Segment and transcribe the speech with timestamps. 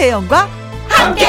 [0.00, 0.48] 김혜영과
[0.88, 1.26] 함께.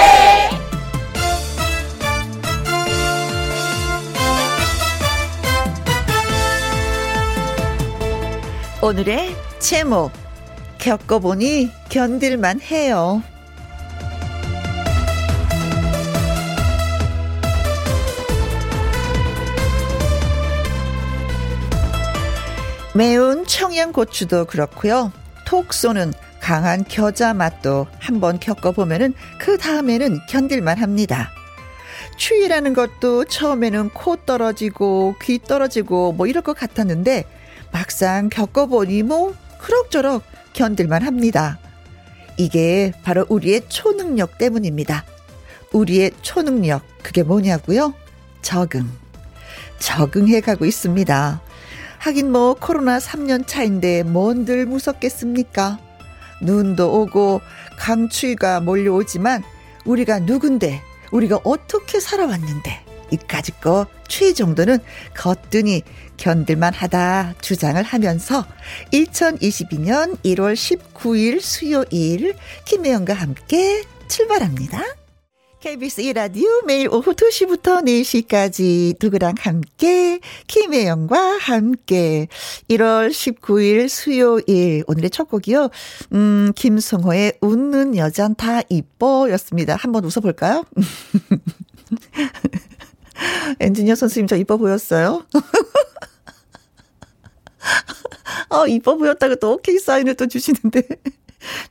[8.81, 10.13] 오늘의 제목
[10.77, 13.21] 겪어보니 견딜만 해요.
[22.95, 25.11] 매운 청양고추도 그렇고요.
[25.45, 31.29] 톡 쏘는 강한 겨자 맛도 한번 겪어보면은 그 다음에는 견딜만 합니다.
[32.17, 37.25] 추위라는 것도 처음에는 코 떨어지고 귀 떨어지고 뭐 이럴 것 같았는데
[37.71, 40.23] 막상 겪어보니 뭐 그럭저럭
[40.53, 41.59] 견딜만 합니다.
[42.37, 45.05] 이게 바로 우리의 초능력 때문입니다.
[45.71, 47.93] 우리의 초능력, 그게 뭐냐고요?
[48.41, 48.89] 적응.
[49.79, 51.41] 적응해 가고 있습니다.
[51.99, 55.79] 하긴 뭐 코로나 3년 차인데 뭔들 무섭겠습니까?
[56.41, 57.41] 눈도 오고
[57.77, 59.43] 강추위가 몰려오지만
[59.85, 64.79] 우리가 누군데 우리가 어떻게 살아왔는데 이까짓 거 추위 정도는
[65.15, 65.83] 거뜬히
[66.17, 68.45] 견딜만 하다 주장을 하면서
[68.93, 75.00] 2022년 1월 19일 수요일 김혜영과 함께 출발합니다.
[75.61, 82.27] KBS 1라디오 매일 오후 2시부터 4시까지 누구랑 함께 김혜영과 함께
[82.67, 85.69] 1월 19일 수요일 오늘의 첫 곡이요.
[86.13, 89.75] 음 김성호의 웃는 여잔 다 이뻐였습니다.
[89.75, 90.65] 한번 웃어볼까요?
[93.59, 95.27] 엔지니어 선생님 저 이뻐 보였어요?
[98.49, 100.81] 어, 이뻐 보였다고 또 오케이 사인을 또 주시는데.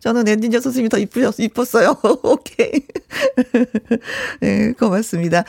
[0.01, 1.97] 저는 엔지니어 선생님이 더 이쁘셨, 이뻤어요.
[2.23, 2.71] 오케이.
[4.41, 5.45] 네, 고맙습니다.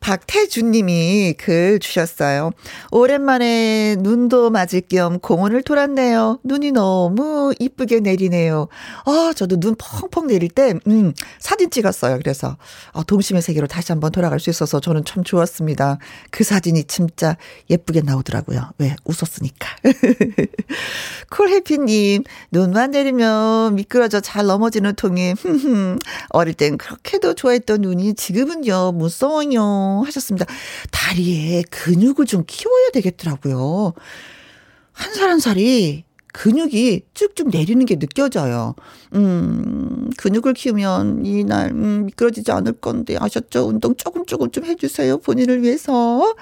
[0.00, 2.52] 박태준 님이 글 주셨어요.
[2.90, 6.40] 오랜만에 눈도 맞을 겸 공원을 돌았네요.
[6.44, 8.68] 눈이 너무 이쁘게 내리네요.
[9.06, 12.18] 아, 저도 눈 펑펑 내릴 때, 음, 사진 찍었어요.
[12.18, 12.56] 그래서,
[12.92, 15.98] 어, 동심의 세계로 다시 한번 돌아갈 수 있어서 저는 참 좋았습니다.
[16.30, 17.36] 그 사진이 진짜
[17.70, 18.70] 예쁘게 나오더라고요.
[18.78, 18.96] 왜?
[19.04, 19.68] 웃었으니까.
[21.30, 25.34] 쿨해피 님, 눈만 내리면 미끄러져 잘 넘어지는 통에
[26.30, 30.46] 어릴 땐 그렇게도 좋아했던 눈이 지금은요 무서워요 하셨습니다.
[30.90, 33.92] 다리에 근육을 좀 키워야 되겠더라고요.
[34.92, 38.74] 한 살 한 살이 근육이 쭉쭉 내리는 게 느껴져요.
[39.14, 43.68] 음, 근육을 키우면 이날, 음, 미끄러지지 않을 건데, 아셨죠?
[43.68, 45.18] 운동 조금 조금 좀 해주세요.
[45.18, 46.34] 본인을 위해서.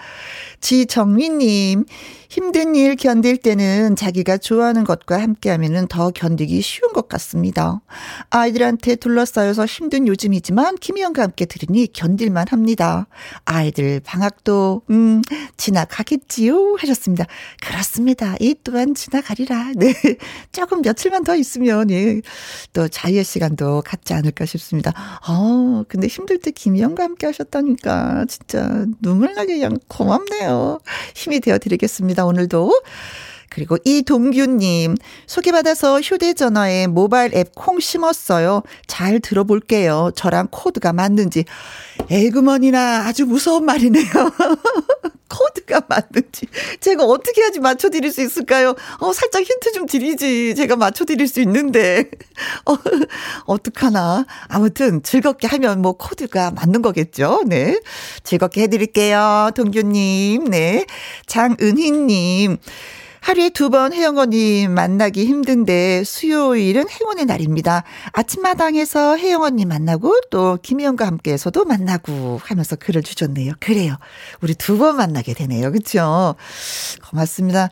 [0.62, 1.84] 지정민님,
[2.30, 7.82] 힘든 일 견딜 때는 자기가 좋아하는 것과 함께 하면은 더 견디기 쉬운 것 같습니다.
[8.30, 13.06] 아이들한테 둘러싸여서 힘든 요즘이지만 김희영과 함께 들으니 견딜만 합니다.
[13.44, 15.20] 아이들 방학도, 음,
[15.58, 16.76] 지나가겠지요?
[16.78, 17.26] 하셨습니다.
[17.60, 18.34] 그렇습니다.
[18.40, 19.72] 이 또한 지나가리라.
[19.76, 19.92] 네.
[20.52, 22.22] 조금 며칠만 더 있으면, 예,
[22.72, 24.92] 또 자유의 시간도 갖지 않을까 싶습니다.
[25.28, 30.51] 어, 근데 힘들 때 김희영과 함께 하셨다니까 진짜 눈물 나게 그냥 고맙네요.
[31.14, 32.24] 힘이 되어 드리겠습니다.
[32.24, 32.72] 오늘도.
[33.52, 34.96] 그리고 이동규님,
[35.26, 38.62] 소개받아서 휴대전화에 모바일 앱 콩 심었어요.
[38.86, 40.10] 잘 들어볼게요.
[40.16, 41.44] 저랑 코드가 맞는지.
[42.10, 44.06] 에그머니나 아주 무서운 말이네요.
[45.28, 46.46] 코드가 맞는지.
[46.80, 48.74] 제가 어떻게 해야지 맞춰드릴 수 있을까요?
[49.00, 50.54] 어, 살짝 힌트 좀 드리지.
[50.56, 52.10] 제가 맞춰드릴 수 있는데.
[52.66, 52.76] 어,
[53.46, 54.26] 어떡하나.
[54.48, 57.42] 아무튼 즐겁게 하면 뭐 코드가 맞는 거겠죠.
[57.46, 57.80] 네.
[58.24, 59.50] 즐겁게 해드릴게요.
[59.54, 60.44] 동규님.
[60.50, 60.86] 네.
[61.26, 62.58] 장은희님.
[63.22, 67.84] 하루에 두 번 혜영 언니 만나기 힘든데 수요일은 행운의 날입니다.
[68.12, 73.52] 아침마당에서 혜영 언니 만나고 또 김혜영과 함께해서도 만나고 하면서 글을 주셨네요.
[73.60, 73.96] 그래요.
[74.42, 75.70] 우리 두 번 만나게 되네요.
[75.70, 76.34] 그렇죠?
[77.08, 77.70] 고맙습니다.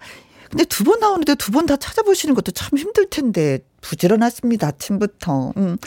[0.50, 4.68] 근데 두 번 나오는데 두 번 다 찾아보시는 것도 참 힘들 텐데 부지런하십니다.
[4.68, 5.52] 아침부터.
[5.56, 5.78] 음.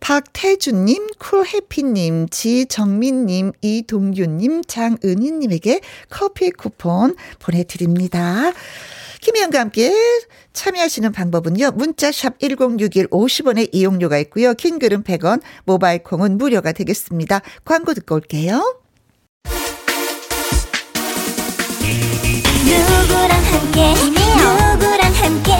[0.00, 5.80] 박태준님, 쿨해피님, 지정민님, 이동규님, 장은희님에게
[6.10, 8.52] 커피 쿠폰 보내드립니다.
[9.20, 9.92] 김희영과 함께
[10.52, 11.72] 참여하시는 방법은요.
[11.72, 14.54] 문자샵 1061 50원의 이용료가 있고요.
[14.54, 17.40] 킹글은 100원, 모바일 콩은 무료가 되겠습니다.
[17.64, 18.80] 광고 듣고 올게요.
[22.64, 23.94] 누구랑 함께?
[23.94, 25.52] 누구랑 함께?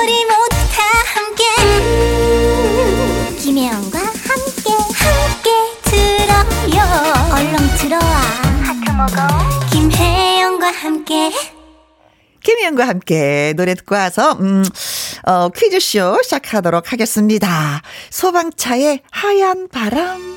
[0.00, 0.82] 우리 모두 다
[1.14, 1.44] 함께.
[1.62, 4.70] 음, 김혜영과 함께.
[4.94, 5.50] 함께
[5.84, 6.78] 들어요.
[7.34, 8.14] 얼렁 들어와.
[8.62, 9.16] 하트 먹어.
[9.70, 11.30] 김혜영과 함께
[12.44, 14.64] 김희영과 함께 노래 듣고 와서, 음,
[15.26, 17.80] 어, 퀴즈쇼 시작하도록 하겠습니다.
[18.10, 20.34] 소방차의 하얀 바람.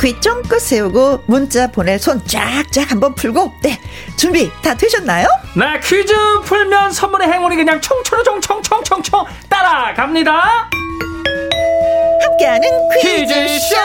[0.00, 3.78] 귀 쫑긋 세우고 문자 보낼 손 쫙쫙 한번 풀고 네
[4.16, 5.28] 준비 다 되셨나요?
[5.54, 6.12] 네 퀴즈
[6.44, 10.68] 풀면 선물의 행운이 그냥 총총총총총총총 따라갑니다
[12.20, 12.68] 함께하는
[13.00, 13.76] 퀴즈쇼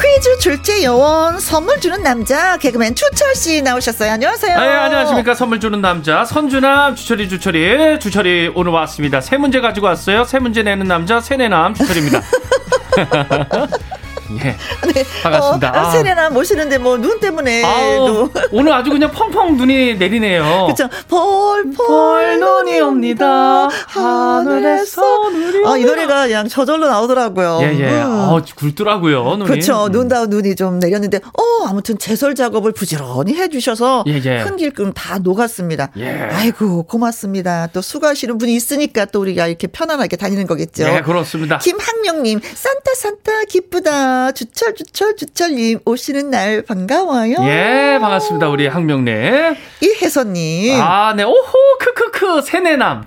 [0.00, 4.12] 퀴즈 출제 요원 선물 주는 남자 개그맨 추철 씨 나오셨어요.
[4.12, 4.58] 안녕하세요.
[4.58, 5.34] 네, 안녕하십니까.
[5.34, 9.20] 선물 주는 남자, 선주남, 주철이, 주철이, 주철이 오늘 왔습니다.
[9.20, 10.24] 세 문제 가지고 왔어요.
[10.24, 12.20] 세 문제 내는 남자, 세네남, 주철입니다.
[14.44, 14.56] 예.
[14.92, 15.04] 네.
[15.22, 15.70] 반갑습니다.
[15.70, 15.90] 어, 아.
[15.90, 20.66] 세레나 모시는데 뭐 눈 때문에 아우, 또 오늘 아주 그냥 펑펑 눈이 내리네요.
[20.70, 23.68] 그쵸 폴폴 폴 눈이 옵니다.
[23.86, 25.84] 하늘에서 눈이 아, 이.
[25.84, 27.58] 노래가 그냥 저절로 나오더라고요.
[27.62, 28.02] 예, 예.
[28.02, 28.10] 음.
[28.10, 29.44] 어, 굵더라고요, 눈이.
[29.46, 29.86] 그렇죠.
[29.86, 29.92] 음.
[29.92, 34.44] 눈다운 눈이 좀 내렸는데, 어, 아무튼 제설 작업을 부지런히 해 주셔서 예, 예.
[34.44, 35.88] 큰 길금 다 녹았습니다.
[35.98, 36.28] 예.
[36.32, 37.68] 아이고 고맙습니다.
[37.72, 40.84] 또 수고하시는 분이 있으니까 또 우리가 이렇게 편안하게 다니는 거겠죠.
[40.84, 41.58] 예, 그렇습니다.
[41.58, 44.21] 김학명 님, 산타 산타 기쁘다.
[44.30, 47.34] 주철 주철 주철님 오시는 날 반가워요.
[47.40, 48.48] 예, 반갑습니다.
[48.48, 49.56] 우리 항명네.
[49.80, 50.80] 이혜선님.
[50.80, 51.24] 아, 네.
[51.24, 53.04] 오호, 크크크, 세네남.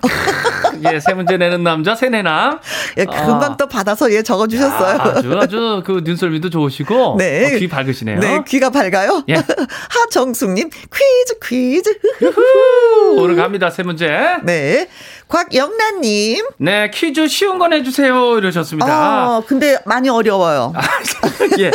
[0.92, 2.60] 예, 세 문제 내는 남자, 세네남.
[2.98, 3.56] 예, 금방 아.
[3.56, 5.00] 또 받아서 예 적어주셨어요.
[5.00, 7.16] 아, 아주, 아주 그 눈썰미도 좋으시고.
[7.18, 7.54] 네.
[7.54, 8.20] 어, 귀 밝으시네요.
[8.20, 9.22] 네, 귀가 밝아요.
[9.30, 9.34] 예.
[9.88, 11.98] 하정숙님, 퀴즈, 퀴즈.
[12.20, 13.70] 후, 오늘 갑니다.
[13.70, 14.08] 세 문제.
[14.44, 14.88] 네.
[15.28, 16.46] 곽영란님.
[16.58, 18.38] 네, 퀴즈 쉬운 거 내주세요.
[18.38, 19.36] 이러셨습니다.
[19.38, 20.72] 어, 근데 많이 어려워요.
[21.58, 21.70] 예.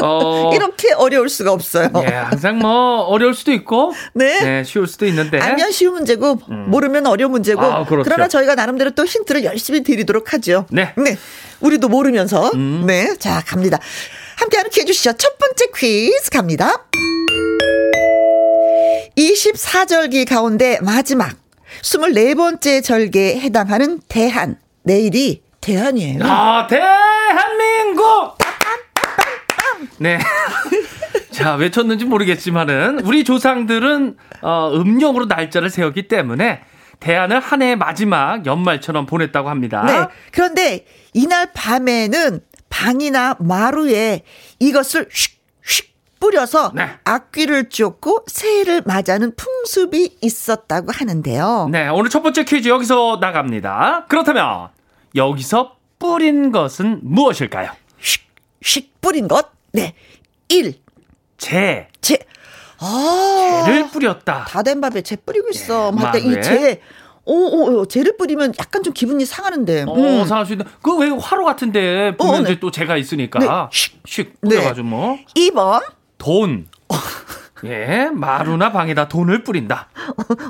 [0.00, 0.50] 어.
[0.54, 1.90] 이렇게 어려울 수가 없어요.
[2.02, 3.92] 예, 항상 뭐, 어려울 수도 있고.
[4.14, 4.40] 네.
[4.40, 5.38] 네, 쉬울 수도 있는데.
[5.38, 8.04] 알면 쉬운 문제고 모르면 어려운 문제고 아, 그렇죠.
[8.04, 10.66] 그러나 저희가 나름대로 또 힌트를 열심히 드리도록 하죠.
[10.70, 10.94] 네.
[11.60, 12.84] 우리도 모르면서 음.
[12.86, 13.14] 네.
[13.18, 13.78] 자, 갑니다.
[14.36, 15.12] 함께하는 퀴즈 주시죠.
[15.14, 16.86] 첫 번째 퀴즈 갑니다.
[19.16, 21.36] 24절기 가운데 마지막
[21.82, 26.20] 24번째 절기에 해당하는 대한 내일이 대한이에요.
[26.24, 28.39] 아, 대한민국!
[30.00, 30.18] 네.
[31.30, 36.62] 자, 외쳤는지 모르겠지만은, 우리 조상들은, 어, 음력으로 날짜를 세웠기 때문에,
[37.00, 39.84] 대한을 한 해의 마지막 연말처럼 보냈다고 합니다.
[39.84, 40.06] 네.
[40.32, 44.22] 그런데 이날 밤에는 방이나 마루에
[44.58, 45.86] 이것을 슉슉
[46.18, 46.90] 뿌려서 네.
[47.04, 51.68] 악귀를 쫓고 새해를 맞이하는 풍습이 있었다고 하는데요.
[51.70, 54.06] 네, 오늘 첫 번째 퀴즈 여기서 나갑니다.
[54.08, 54.68] 그렇다면,
[55.14, 57.70] 여기서 뿌린 것은 무엇일까요?
[58.62, 59.59] 슉슉 뿌린 것.
[59.72, 59.94] 네.
[60.48, 60.74] 1.
[61.38, 61.88] 재.
[62.00, 62.18] 제.
[62.78, 63.64] 아.
[63.68, 64.44] 를 뿌렸다.
[64.48, 65.92] 다 된 밥에 재 뿌리고 있어.
[65.92, 66.20] 뭐 할때?
[66.26, 66.80] 이 재.
[67.26, 69.84] 오, 오, 오, 재를 뿌리면 약간 좀 기분이 상하는데.
[69.86, 70.24] 어, 음.
[70.24, 70.64] 상할 수 있는.
[70.82, 72.50] 그왜 화로 같은데 보면 어, 네.
[72.52, 73.38] 이제 또 재가 있으니까.
[73.38, 73.46] 네.
[73.46, 74.48] 슉 네.
[74.56, 75.18] 뿌려가지고 뭐.
[75.36, 75.82] 2번.
[76.18, 76.66] 돈.
[77.64, 79.88] 예, 마루나 방에다 돈을 뿌린다.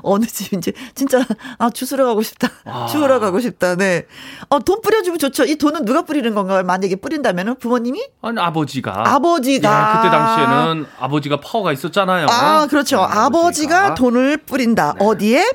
[0.02, 1.24] 어느 집인지 진짜
[1.58, 2.48] 아 주스러 가고 싶다.
[2.64, 2.86] 아.
[2.86, 3.76] 주우러 가고 싶다.
[3.76, 4.06] 네.
[4.48, 5.44] 어 돈 뿌려주면 좋죠.
[5.44, 6.62] 이 돈은 누가 뿌리는 건가요?
[6.62, 8.06] 만약에 뿌린다면은 부모님이?
[8.22, 9.04] 아니, 아버지가.
[9.06, 9.68] 아버지가.
[9.70, 12.26] 예, 그때 당시에는 아버지가 파워가 있었잖아요.
[12.30, 12.98] 아 그렇죠.
[12.98, 14.94] 네, 아버지가 돈을 뿌린다.
[14.98, 15.50] 어디에?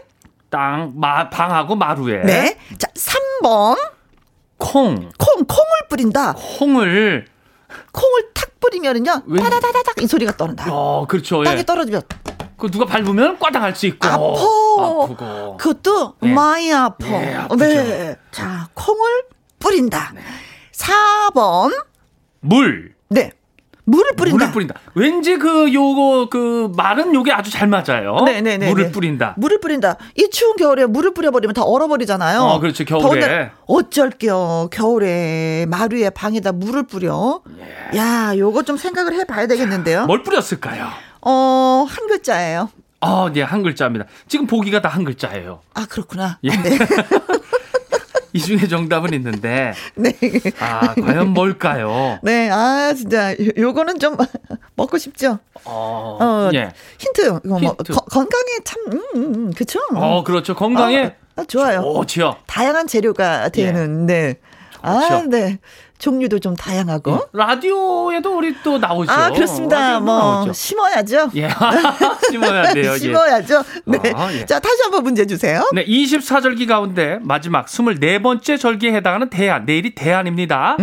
[0.50, 2.24] 땅, 마, 방하고 마루에.
[2.24, 2.58] 네.
[2.78, 3.78] 자 3번
[4.58, 4.96] 콩.
[5.18, 6.34] 콩 콩을 뿌린다.
[6.34, 7.26] 콩을.
[7.92, 9.24] 콩을 탁 뿌리면은요.
[9.28, 9.42] 왜?
[9.42, 10.66] 따다다다닥 이 소리가 떠난다.
[10.72, 11.44] 어, 그렇죠.
[11.44, 11.64] 땅에 예.
[11.64, 12.02] 떨어지면
[12.58, 14.08] 그 누가 밟으면 꽈당할 수 있고.
[14.08, 14.18] 아파.
[14.18, 15.58] 아프고.
[15.58, 16.34] 그것도 예.
[16.34, 17.06] 많이 아파.
[17.08, 17.48] 예.
[17.58, 18.16] 네.
[18.32, 19.24] 자 콩을
[19.60, 20.14] 뿌린다.
[20.72, 21.86] 4번
[22.42, 22.96] 물.
[23.10, 23.32] 네.
[23.88, 24.38] 물을 뿌린다.
[24.38, 24.76] 물을 뿌린다.
[24.96, 28.18] 왠지 그 요거 그 말은 요게 아주 잘 맞아요.
[28.26, 28.70] 네네네.
[28.70, 29.36] 물을 뿌린다.
[29.38, 29.96] 물을 뿌린다.
[30.18, 32.42] 이 추운 겨울에 물을 뿌려버리면 다 얼어버리잖아요.
[32.42, 32.84] 어, 그렇죠.
[32.84, 33.52] 겨울에.
[33.68, 34.70] 어쩔게요.
[34.72, 37.42] 겨울에 마루에 방에다 물을 뿌려.
[37.96, 40.02] 야, 요거 좀 생각을 해봐야 되겠는데요.
[40.02, 40.06] 예.
[40.06, 40.88] 뭘 뿌렸을까요?
[41.22, 42.70] 어, 한 글자예요.
[43.02, 44.06] 아, 네, 한 글자입니다.
[44.28, 45.60] 지금 보기가 다 한 글자예요.
[45.76, 46.40] 아, 그렇구나.
[46.44, 46.50] 예.
[46.50, 46.78] 네.
[48.36, 50.12] 이 중에 정답은 있는데, 네.
[50.60, 52.20] 아, 과연 뭘까요?
[52.22, 54.18] 네, 아, 진짜, 요- 요거는 좀
[54.76, 55.40] 먹고 싶죠?
[55.64, 56.74] 어, 어, 예.
[56.98, 57.22] 힌트.
[57.28, 57.94] 이거 뭐, 힌트.
[57.94, 59.80] 거- 건강에 참, 음, 음, 음, 그쵸?
[59.96, 60.54] 어, 그렇죠.
[60.54, 61.82] 건강에 아, 아, 좋아요.
[61.82, 62.36] 좋지요.
[62.46, 64.36] 다양한 재료가 되는, 네.
[64.86, 65.30] 아, 좋죠.
[65.30, 65.60] 네.
[65.98, 67.12] 종류도 좀 다양하고.
[67.12, 67.28] 어?
[67.32, 69.12] 라디오에도 우리 또 나오죠.
[69.12, 70.00] 아, 그렇습니다.
[70.00, 70.54] 뭐, 나오죠.
[70.54, 71.32] 심어야죠.
[71.36, 71.50] 예.
[72.30, 72.92] 심어야 돼요.
[72.94, 72.98] 예.
[72.98, 73.64] 심어야죠.
[73.86, 74.00] 네.
[74.14, 74.46] 아, 예.
[74.46, 75.68] 자, 다시 한번 문제 주세요.
[75.74, 80.78] 네, 24절기 가운데 마지막 24번째 절기에 해당하는 대안, 내일이 대안입니다.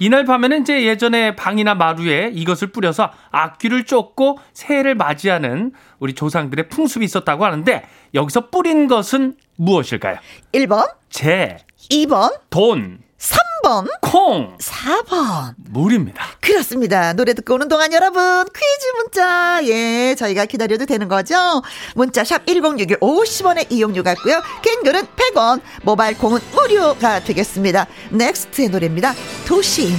[0.00, 7.04] 이날 밤에는 이제 예전에 방이나 마루에 이것을 뿌려서 악귀를 쫓고 새해를 맞이하는 우리 조상들의 풍습이
[7.04, 7.84] 있었다고 하는데
[8.14, 10.18] 여기서 뿌린 것은 무엇일까요?
[10.52, 11.58] 1번, 재,
[11.90, 13.88] 2번, 돈, 3번.
[14.00, 14.56] 콩.
[14.58, 15.54] 4번.
[15.70, 16.24] 물입니다.
[16.40, 17.12] 그렇습니다.
[17.12, 21.34] 노래 듣고 오는 동안 여러분 퀴즈 문자 예 저희가 기다려도 되는 거죠.
[21.94, 24.40] 문자 샵 1061 50원의 이용료가 있고요.
[24.62, 27.86] 긴 글은 100원 모바일 콩은 무료가 되겠습니다.
[28.10, 29.14] 넥스트의 노래입니다.
[29.46, 29.92] 도시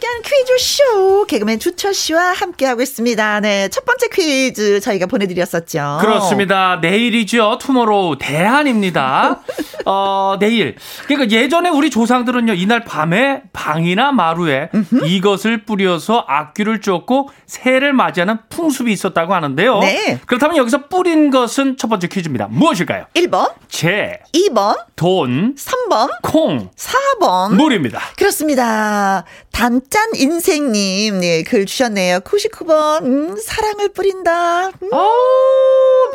[0.00, 3.40] 함께하는 퀴즈쇼 개그맨 주철 씨와 함께하고 있습니다.
[3.40, 5.98] 네, 첫 번째 퀴즈 저희가 보내드렸었죠.
[6.00, 6.78] 그렇습니다.
[6.80, 7.58] 내일이죠.
[7.60, 9.40] 투모로우 대한입니다.
[9.84, 10.76] 어, 내일.
[11.06, 14.70] 그러니까 예전에 우리 조상들은요, 이날 밤에 방이나 마루에
[15.04, 19.80] 이것을 뿌려서 악귀를 쫓고 새해를 맞이하는 풍습이 있었다고 하는데요.
[19.80, 20.18] 네.
[20.26, 22.48] 그렇다면 여기서 뿌린 것은 첫 번째 퀴즈입니다.
[22.50, 23.06] 무엇일까요?
[23.14, 27.54] 1번, 재, 2번, 돈, 3번, 콩, 4번.
[27.54, 28.00] 물입니다.
[28.16, 29.24] 그렇습니다.
[29.52, 32.20] 단짠 인생님, 네, 글 주셨네요.
[32.20, 34.68] 99번, 음, 사랑을 뿌린다.
[34.68, 35.10] 음, 아우,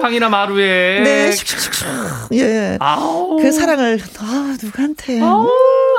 [0.02, 1.02] 방이나 마루에.
[1.04, 2.34] 네, 슉슉슉슉.
[2.38, 2.78] 예.
[2.80, 3.38] 아우.
[3.42, 5.22] 그 사랑을, 아, 누구한테.
[5.22, 5.50] 아우,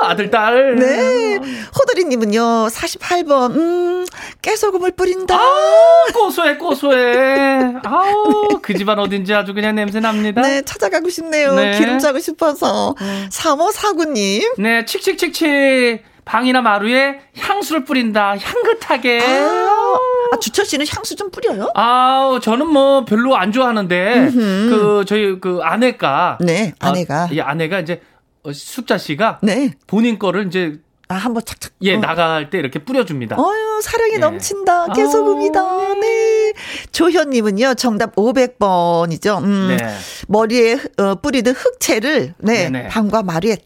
[0.01, 0.75] 아들, 딸.
[0.75, 1.37] 네.
[1.77, 4.05] 호돌이 님은요, 48번, 음,
[4.41, 5.35] 깨소금을 뿌린다.
[5.35, 7.75] 아, 고소해, 고소해.
[7.83, 10.41] 아우, 그 집안 어딘지 아주 그냥 냄새 납니다.
[10.41, 11.53] 네, 찾아가고 싶네요.
[11.53, 11.77] 네.
[11.77, 12.95] 기름 짜고 싶어서.
[13.29, 14.41] 3549 님.
[14.57, 16.16] 네, 칙칙칙칙.
[16.27, 18.35] 방이나 마루에 향수를 뿌린다.
[18.37, 19.21] 향긋하게.
[19.21, 21.71] 아, 주철 씨는 향수 좀 뿌려요?
[21.73, 26.37] 아우, 저는 뭐 별로 안 좋아하는데, 그, 저희 그 아내가.
[26.41, 27.23] 네, 아내가.
[27.23, 28.01] 아, 이 아내가 이제
[28.43, 29.71] 어, 숙자 씨가 네.
[29.87, 31.71] 본인 거를 이제 아, 한번 착착.
[31.83, 31.99] 예, 어.
[31.99, 33.37] 나갈 때 이렇게 뿌려줍니다.
[33.37, 34.17] 어유 사랑이 예.
[34.17, 34.87] 넘친다.
[34.93, 35.59] 깨소금이다.
[35.61, 35.93] 아우.
[35.95, 36.53] 네.
[36.91, 39.41] 조현님은요, 정답 500번이죠.
[39.43, 39.87] 음, 네.
[40.27, 42.87] 머리에 어, 뿌리던 흑채를, 네, 네네.
[42.89, 43.57] 방과 마루에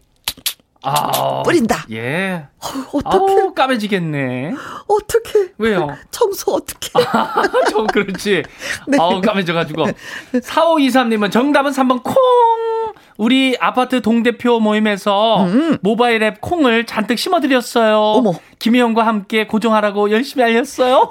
[0.82, 1.84] 아, 뿌린다.
[1.92, 2.44] 예.
[2.92, 4.54] 어떻게, 아우, 까매지겠네.
[4.88, 5.52] 어떻게.
[5.58, 5.96] 왜요?
[6.10, 6.90] 청소 어떻게.
[7.70, 8.42] 저 그렇지.
[8.88, 8.98] 네.
[9.00, 9.86] 아우 까매져 가지고.
[10.42, 12.14] 4523 님은 정답은 3번 콩.
[13.18, 15.46] 우리 아파트 동대표 모임에서
[15.82, 18.14] 모바일 앱 콩을 잔뜩 심어 드렸어요.
[18.18, 18.26] 음.
[18.26, 18.32] 어머.
[18.58, 21.08] 김혜영과 함께 고정하라고 열심히 알렸어요.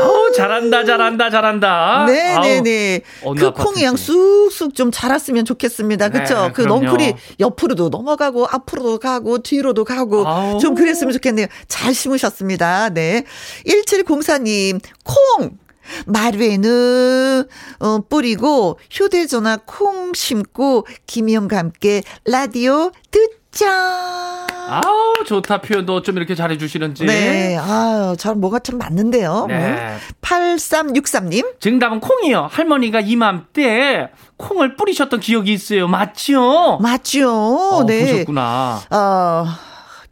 [0.00, 2.06] 아우 잘한다 잘한다 잘한다.
[2.06, 3.00] 네네네.
[3.24, 3.72] 어느 그 아파트인지.
[3.72, 6.08] 콩이 양 쑥쑥 좀 자랐으면 좋겠습니다.
[6.08, 6.48] 그쵸?
[6.48, 6.62] 네, 그.
[6.62, 10.58] 넝쿨이 옆으로도 넘어가고, 앞으로도 가고, 뒤로도 가고, 아우.
[10.58, 11.46] 좀 그랬으면 좋겠네요.
[11.68, 12.90] 잘 심으셨습니다.
[12.90, 13.24] 네.
[13.66, 15.58] 1704님, 콩!
[16.06, 17.44] 마루에는,
[17.80, 24.46] 어, 뿌리고, 휴대전화 콩 심고, 김희영과 함께 라디오 듣 자.
[24.66, 27.04] 아우 좋다 표현도 좀 이렇게 잘해주시는지.
[27.04, 27.56] 네.
[27.56, 29.46] 아유, 저 뭐가 참 맞는데요.
[29.48, 29.54] 네.
[29.56, 29.98] 음.
[30.22, 31.60] 8363님.
[31.60, 32.48] 정답은 콩이요.
[32.50, 34.08] 할머니가 이맘때
[34.38, 35.86] 콩을 뿌리셨던 기억이 있어요.
[35.86, 36.78] 맞죠?
[36.80, 37.30] 맞죠.
[37.30, 38.10] 어, 네.
[38.12, 38.80] 보셨구나.
[38.90, 39.46] 어,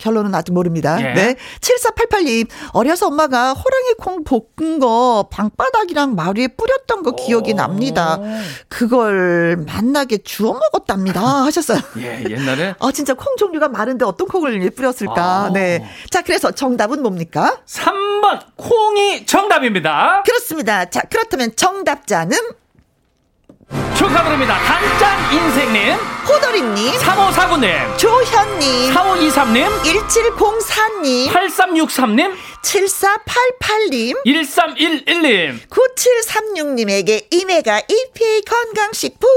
[0.02, 1.00] 결론은 아직 모릅니다.
[1.00, 1.14] 예.
[1.14, 1.36] 네.
[1.60, 7.56] 7488님, 어려서 엄마가 호랑이 콩 볶은 거 방바닥이랑 마루에 뿌렸던 거 기억이 오.
[7.56, 8.18] 납니다.
[8.68, 11.20] 그걸 만나게 주워 먹었답니다.
[11.46, 11.78] 하셨어요.
[11.98, 15.14] 예, 옛날에 아, 진짜 콩 종류가 많은데 어떤 콩을 뿌렸을까?
[15.22, 15.50] 아.
[15.52, 15.88] 네.
[16.10, 17.60] 자, 그래서 정답은 뭡니까?
[17.66, 20.22] 3번 콩이 정답입니다.
[20.26, 20.84] 그렇습니다.
[20.86, 22.36] 자, 그렇다면 정답자는
[23.96, 24.58] 축하드립니다.
[24.58, 25.94] 단짠 인생님,
[26.28, 35.58] 호돌이님, 3549님, 조현님, 4523님, 1704님, 8363님, 7488님, 1311님.
[35.68, 39.28] 9736님에게 이메가 EPA 건강식품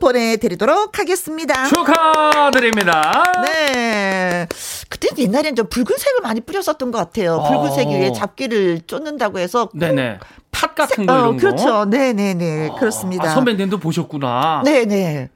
[0.00, 1.66] 보내드리도록 하겠습니다.
[1.66, 3.24] 축하드립니다.
[3.46, 4.46] 네.
[4.88, 7.44] 그때 옛날엔 좀 붉은색을 많이 뿌렸었던 것 같아요.
[7.48, 7.90] 붉은색 어.
[7.90, 9.68] 위에 잡기를 쫓는다고 해서.
[9.74, 10.18] 네네.
[10.60, 11.40] 팥 같은 거 어, 이런 거.
[11.40, 11.84] 그렇죠.
[11.86, 12.70] 네 네네.
[12.78, 13.24] 그렇습니다.
[13.24, 14.62] 아, 선배님도 보셨구나.
[14.64, 15.30] 네 네.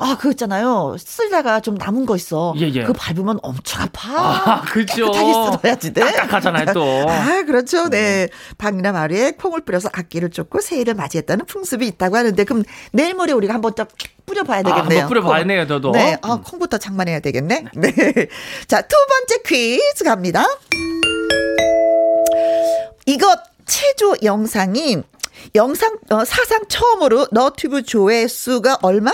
[0.00, 0.94] 아, 그거 있잖아요.
[0.98, 2.54] 쓰다가 좀 남은 거 있어.
[2.58, 2.82] 예, 예.
[2.82, 4.12] 그거 밟으면 엄청 아파.
[4.12, 5.10] 아, 그죠.
[5.10, 5.92] 깨끗하게 쓸어야지.
[5.92, 6.00] 네.
[6.00, 6.84] 딱딱하잖아요, 또.
[7.08, 7.88] 아, 그렇죠.
[7.88, 8.28] 네.
[8.58, 13.54] 방이나 마루에 콩을 뿌려서 악기를 쫓고 새해를 맞이했다는 풍습이 있다고 하는데, 그럼 내일 모레 우리가
[13.54, 13.86] 한번 좀
[14.24, 15.00] 뿌려봐야 아, 되겠네요.
[15.00, 15.68] 한번 뿌려봐야네요, 콩.
[15.68, 15.90] 저도.
[15.90, 16.16] 네.
[16.22, 17.64] 아, 콩부터 장만해야 되겠네.
[17.74, 17.92] 네.
[18.68, 20.44] 자, 두 번째 퀴즈 갑니다.
[23.06, 24.96] 이것 체조 영상이
[25.54, 29.12] 영상 어, 사상 처음으로 너튜브 조회수가 얼마?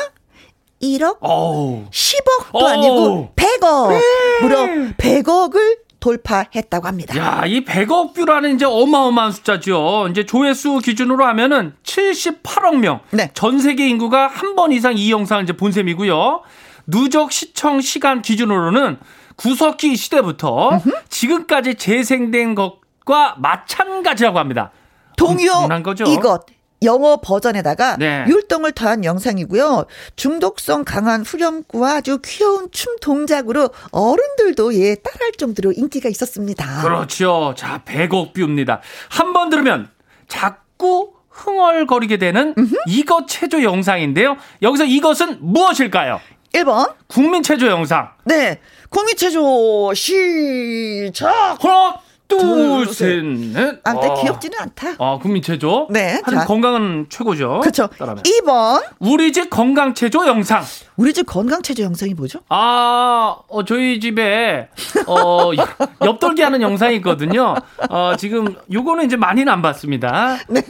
[0.83, 1.19] 1억?
[1.21, 1.85] 어우.
[1.91, 2.67] 10억도 오.
[2.67, 4.01] 아니고 100억.
[4.43, 4.65] 무려
[4.97, 7.17] 100억을 돌파했다고 합니다.
[7.17, 10.09] 야, 이 100억 뷰라는 이제 어마어마한 숫자죠.
[10.11, 13.01] 이제 조회수 기준으로 하면은 78억 명.
[13.11, 13.31] 네.
[13.35, 16.43] 전 세계 인구가 한 번 이상 이 영상을 이제 본 셈이고요.
[16.87, 18.99] 누적 시청 시간 기준으로는
[19.37, 24.71] 구석기 시대부터 지금까지 재생된 것 과 마찬가지라고 합니다.
[25.17, 25.69] 동요.
[26.07, 26.47] 이것
[26.83, 28.25] 영어 버전에다가 네.
[28.29, 29.85] 율동을 더한 영상이고요.
[30.17, 36.83] 중독성 강한 후렴구와 아주 귀여운 춤 동작으로 어른들도 예 따라할 정도로 인기가 있었습니다.
[36.83, 37.55] 그렇죠.
[37.57, 38.81] 자, 100억 뷰입니다.
[39.09, 39.89] 한 번 들으면
[40.29, 42.55] 자꾸 흥얼거리게 되는
[42.87, 44.37] 이것 체조 영상인데요.
[44.63, 46.21] 여기서 이것은 무엇일까요?
[46.53, 46.95] 1번.
[47.09, 48.11] 국민 체조 영상.
[48.25, 48.61] 네.
[48.91, 51.57] 국민 체조 시작.
[51.65, 51.95] 하나,
[52.39, 53.81] 둘, 셋, 넷.
[53.85, 54.15] 아, 근데 어.
[54.21, 54.95] 귀엽지는 않다.
[54.99, 55.89] 아, 국민체조.
[55.91, 56.45] 네, 자.
[56.45, 57.61] 건강은 최고죠.
[57.61, 57.87] 그렇죠.
[57.99, 58.23] 따라하면.
[58.23, 58.83] 2번.
[58.99, 60.63] 우리 집 건강체조 영상.
[60.97, 62.41] 우리 집 건강체조 영상이 뭐죠?
[62.49, 64.69] 아, 어, 저희 집에,
[65.07, 65.51] 어,
[66.05, 67.55] 옆돌기 하는 영상이 있거든요.
[67.91, 70.39] 어, 지금, 요거는 이제 많이는 안 봤습니다.
[70.49, 70.63] 네.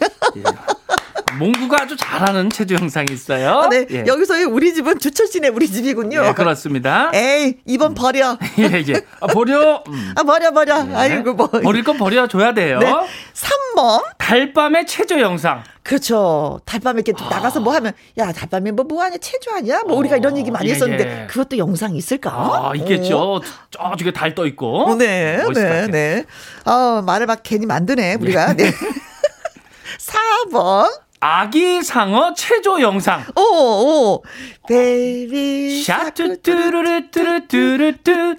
[1.38, 3.60] 몽구가 아주 잘하는 체조 영상이 있어요.
[3.60, 3.86] 아, 네.
[3.90, 4.04] 예.
[4.06, 6.24] 여기서의 우리 집은 주철씨네 우리 집이군요.
[6.26, 7.10] 예, 그렇습니다.
[7.14, 8.38] 에이, 2번 버려.
[8.58, 9.04] 예, 예.
[9.20, 9.82] 아, 버려.
[9.88, 10.12] 음.
[10.16, 10.82] 아, 버려, 버려.
[10.84, 10.94] 네.
[10.94, 11.48] 아이고, 뭐.
[11.48, 12.78] 버릴 건 버려줘야 돼요.
[12.78, 12.92] 네.
[13.34, 14.04] 3번.
[14.18, 15.62] 달밤의 체조 영상.
[15.82, 16.60] 그렇죠.
[16.64, 19.82] 달밤에 이렇게 나가서 뭐 하면, 야, 달밤에 뭐, 뭐 하냐, 체조하냐?
[19.86, 21.26] 뭐, 우리가 이런 얘기 많이 예, 했었는데, 예.
[21.26, 22.30] 그것도 영상이 있을까?
[22.32, 23.42] 아, 있겠죠.
[23.70, 24.86] 저쪽에 달 떠 있고.
[24.90, 25.86] 어, 네, 네.
[25.88, 26.24] 네.
[26.64, 28.54] 어, 말을 막 괜히 만드네, 우리가.
[28.54, 28.72] 네.
[30.50, 30.90] 4번.
[31.26, 33.24] 아기 상어 체조 영상.
[33.34, 34.22] 오, 오.
[34.68, 38.36] baby shark 뚜루르 뚜루 뚜루 뚜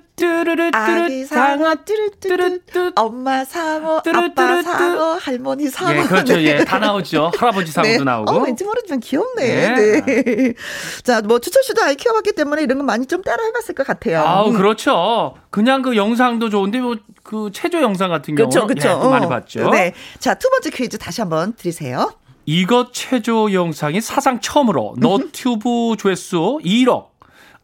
[0.72, 2.20] 아기 뚜루 상어, 뚜루뚜루.
[2.20, 2.92] 뚜루 뚜.
[2.96, 5.98] 엄마 상어, 아빠 상어, 할머니 상어.
[5.98, 6.40] 예, 그렇죠.
[6.44, 7.32] 예, 다 나오죠.
[7.36, 8.04] 할아버지 상어도 네.
[8.04, 8.32] 나오고.
[8.32, 9.44] 어, 왠지 모르지만 귀엽네.
[9.44, 10.02] 예.
[10.06, 10.54] 네.
[11.02, 14.20] 자, 뭐, 추철 씨도 아이 키워봤기 때문에 이런 거 많이 좀 따라 해봤을 것 같아요.
[14.20, 14.54] 아우, 음.
[14.54, 15.36] 그렇죠.
[15.50, 18.90] 그냥 그 영상도 좋은데, 뭐, 그 체조 영상 같은 경우는 그렇죠, 그렇죠.
[18.90, 19.30] 예, 또 많이 어.
[19.30, 19.72] 봤죠.
[19.72, 19.94] 네.
[20.20, 22.14] 자, 두 번째 퀴즈 다시 한번 드리세요.
[22.46, 27.15] 이것 체조 영상이 사상 처음으로 너튜브 조회수 1억.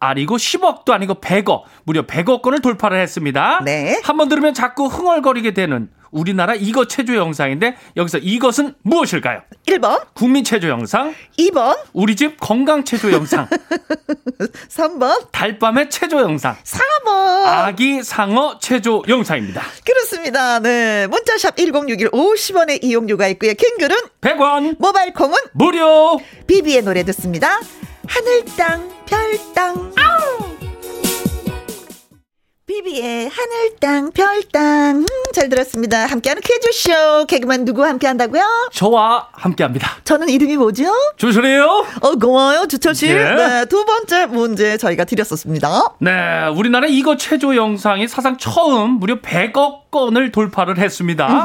[0.02, 1.62] 아니고 10억도 아니고 100억.
[1.86, 3.62] 무려 100억 건을 돌파를 했습니다.
[3.64, 4.02] 네.
[4.04, 9.44] 한번 들으면 자꾸 흥얼거리게 되는 우리나라 이것 체조 영상인데 여기서 이것은 무엇일까요?
[9.68, 13.48] 1번, 국민 체조 영상, 2번, 우리 집 건강 체조 영상,
[14.68, 17.46] 3번, 달밤의 체조 영상, 4번.
[17.46, 19.62] 아기 상어 체조 영상입니다.
[19.86, 20.60] 그렇습니다.
[20.60, 21.08] 네.
[21.08, 23.54] 문자샵 1061 50원의 이용료가 있고요.
[23.54, 26.20] 킹글은 100원 모바일 콩은 무료.
[26.48, 27.58] 비비의 노래 듣습니다.
[28.14, 29.18] 하늘 땅, 별
[29.56, 30.21] 땅.
[32.72, 35.00] 비비의 하늘 땅, 별 땅.
[35.00, 36.06] 음, 잘 들었습니다.
[36.06, 37.26] 함께하는 퀴즈쇼.
[37.28, 38.70] 개그만 누구 함께 한다고요?
[38.72, 39.98] 저와 함께 합니다.
[40.06, 40.86] 저는 이름이 뭐죠?
[41.18, 41.66] 조선해요.
[42.00, 43.08] 어, 고마워요, 주철씨.
[43.08, 43.14] 예.
[43.16, 45.96] 네, 두 번째 문제 저희가 드렸었습니다.
[46.00, 51.44] 네, 우리나라 이거 체조 영상이 사상 처음 무려 100억 건을 돌파를 했습니다.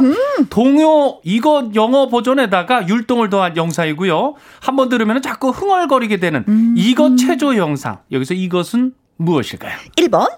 [0.48, 4.34] 동요 이거 영어 버전에다가 율동을 더한 영상이고요.
[4.60, 6.44] 한번 들으면 자꾸 흥얼거리게 되는
[6.76, 7.98] 이거 체조 영상.
[8.12, 9.76] 여기서 이것은 무엇일까요?
[9.96, 10.28] 1번,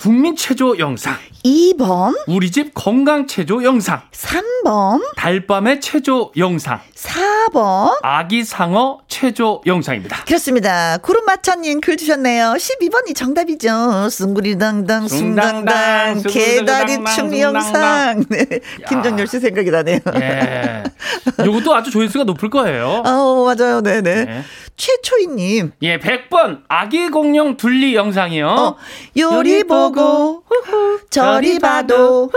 [0.00, 7.98] 국민 체조 영상, 2번, 우리 집 건강 체조 영상, 3번, 달밤의 체조 영상, 4번.
[8.02, 10.24] 아기 상어 체조 영상입니다.
[10.24, 10.96] 그렇습니다.
[10.96, 12.54] 구름마차님 글 주셨네요.
[12.56, 14.08] 12번이 정답이죠.
[14.08, 17.38] 숭구리당당, 숭당당, 개다리 춤.
[17.38, 18.24] 영상.
[18.30, 18.46] 네.
[18.88, 19.98] 김정열 씨 생각이 나네요.
[20.14, 20.82] 예.
[21.44, 23.02] 요것도 아주 조회수가 높을 거예요.
[23.04, 23.82] 어, 맞아요.
[23.82, 24.24] 네네.
[24.24, 24.44] 네.
[24.80, 25.72] 최초희님.
[25.82, 28.48] 예, 100번 아기 공룡 둘리 영상이요.
[28.48, 28.76] 어,
[29.16, 30.44] 요리 보고,
[31.10, 32.30] 저리 봐도,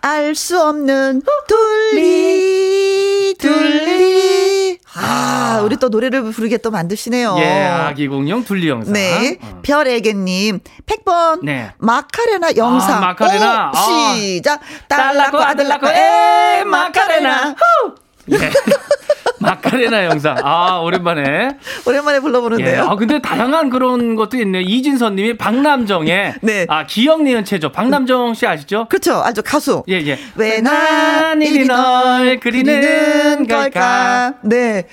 [0.00, 4.78] 알 수 없는 둘리, 둘리.
[4.94, 7.36] 아, 우리 또 노래를 부르게 또 만드시네요.
[7.38, 8.92] 예, 아기 공룡 둘리 영상.
[8.92, 9.38] 네.
[9.42, 9.60] 어.
[9.62, 11.44] 별에게님, 100번.
[11.44, 11.72] 네.
[11.78, 12.98] 마카레나 영상.
[12.98, 13.72] 아, 마카레나.
[13.74, 14.14] 오, 아.
[14.14, 14.60] 시작.
[14.88, 17.50] 딸라고 아들라고 에 마카레나.
[17.50, 17.94] 후!
[18.32, 18.36] 예.
[19.40, 20.36] 마카레나 영상.
[20.42, 21.50] 아, 오랜만에.
[21.86, 22.20] 오랜만에 예.
[22.20, 22.82] 불러보는데요.
[22.84, 24.62] 아, 근데 다양한 그런 것도 있네요.
[24.62, 26.66] 이진선 님이 박남정의 네.
[26.68, 27.70] 아, 기억 니은 체조.
[27.70, 28.86] 박남정 씨 아시죠?
[28.88, 29.14] 그렇죠.
[29.22, 29.42] 알죠.
[29.42, 29.84] 가수.
[29.88, 30.18] 예, 예.
[30.34, 34.34] 왜 난 이리 널 그리는 걸까?
[34.42, 34.84] 네.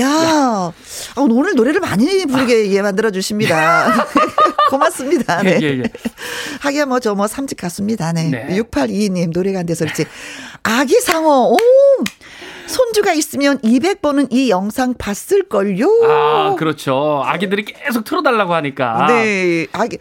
[0.00, 0.72] 야, 아,
[1.16, 4.04] 오늘 노래를 많이 부르게 예, 만들어 주십니다.
[4.68, 5.40] 고맙습니다.
[5.44, 5.58] 네.
[5.62, 5.82] 예, 예, 예.
[6.62, 8.12] 하기야 뭐 저 뭐 삼직 가수입니다.
[8.12, 8.24] 네.
[8.28, 8.58] 네.
[8.60, 10.04] 6822님 노래가 안 돼서 그렇지.
[10.64, 11.50] 아기 상어.
[11.50, 11.56] 오!
[12.74, 15.86] 손주가 있으면 200번은 이 영상 봤을걸요?
[16.08, 17.22] 아, 그렇죠.
[17.24, 19.06] 아기들이 계속 틀어달라고 하니까.
[19.06, 19.68] 네.
[19.72, 19.96] 아기,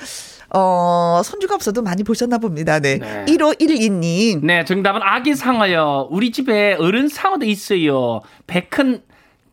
[0.50, 2.80] 어, 손주가 없어도 많이 보셨나 봅니다.
[2.80, 2.98] 네.
[2.98, 3.26] 네.
[3.26, 4.44] 1512님.
[4.44, 6.08] 네, 정답은 아기 상어요.
[6.10, 8.22] 우리 집에 어른 상어도 있어요.
[8.48, 9.04] 배큰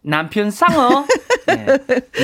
[0.03, 1.05] 남편 상어.
[1.47, 1.67] 네.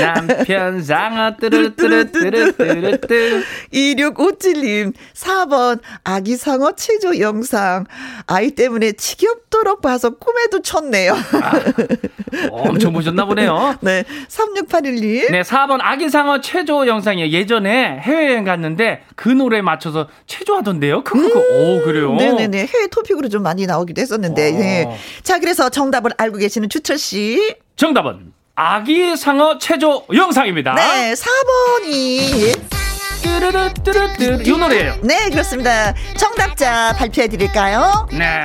[0.00, 3.42] 남편 상어 뚜루뚜루뚜루뚜루뚜.
[3.72, 7.84] 2657님, 4번, 아기 상어 체조 영상.
[8.26, 11.14] 아이 때문에 지겹도록 봐서 꿈에도 쳤네요.
[12.50, 13.76] 엄청 보셨나 보네요.
[13.80, 14.04] 네.
[14.28, 15.30] 3681님.
[15.30, 17.30] 네, 4번 아기 상어 체조 영상이에요.
[17.30, 21.04] 예전에 해외여행 갔는데 그 노래에 맞춰서 체조하던데요.
[21.04, 21.38] 크크크.
[21.38, 22.12] 오, 그래요?
[22.12, 22.16] 음.
[22.16, 22.66] 네네 네.
[22.66, 24.48] 해외 토픽으로 좀 많이 나오기도 했었는데.
[24.48, 24.58] 어.
[24.58, 24.98] 네.
[25.22, 27.56] 자, 그래서 정답을 알고 계시는 주철 씨.
[27.76, 28.32] 정답은
[28.66, 30.72] 아기 상어 체조 영상입니다.
[30.74, 32.58] 네, 4번이.
[33.22, 34.42] 뚜루루뚜루뚜루.
[34.44, 34.94] 이 노래예요.
[35.02, 35.92] 네, 그렇습니다.
[36.16, 38.08] 정답자 발표해 드릴까요?
[38.12, 38.42] 네,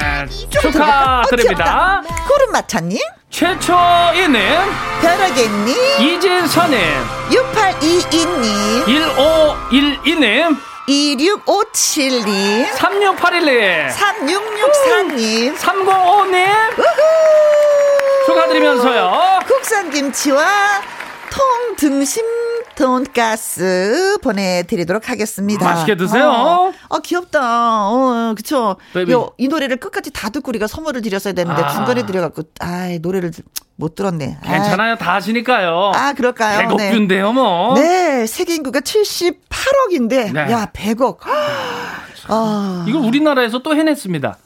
[0.50, 2.02] 축하드립니다.
[2.28, 3.00] 구름마차님.
[3.30, 4.34] 최초이님
[5.02, 6.78] 벼락겠니 이진선님
[7.30, 8.86] 6822님
[9.64, 10.58] 1512님
[10.90, 16.48] 2657님 3681님 3664님 305님
[18.26, 20.46] 축하드리면서요 국산 김치와
[21.80, 22.24] 통등심
[22.76, 25.66] 돈가스 보내드리도록 하겠습니다.
[25.66, 26.30] 맛있게 드세요.
[26.30, 27.90] 어, 어 귀엽다.
[27.90, 28.78] 어, 그쵸.
[29.10, 31.68] 요, 이 노래를 끝까지 다 듣고 우리가 선물을 드렸어야 되는데 아.
[31.70, 33.32] 중간에 드려갖고, 아 노래를
[33.76, 34.40] 못 들었네.
[34.44, 36.60] 괜찮아요 다 하시니까요 아, 그럴까요?
[36.60, 40.52] 배고픈데요 뭐 네, 세계 인구가 78억인데, 네.
[40.52, 41.20] 야, 100억.
[42.28, 42.86] 아.
[42.88, 44.38] 이걸 우리나라에서 또 해냈습니다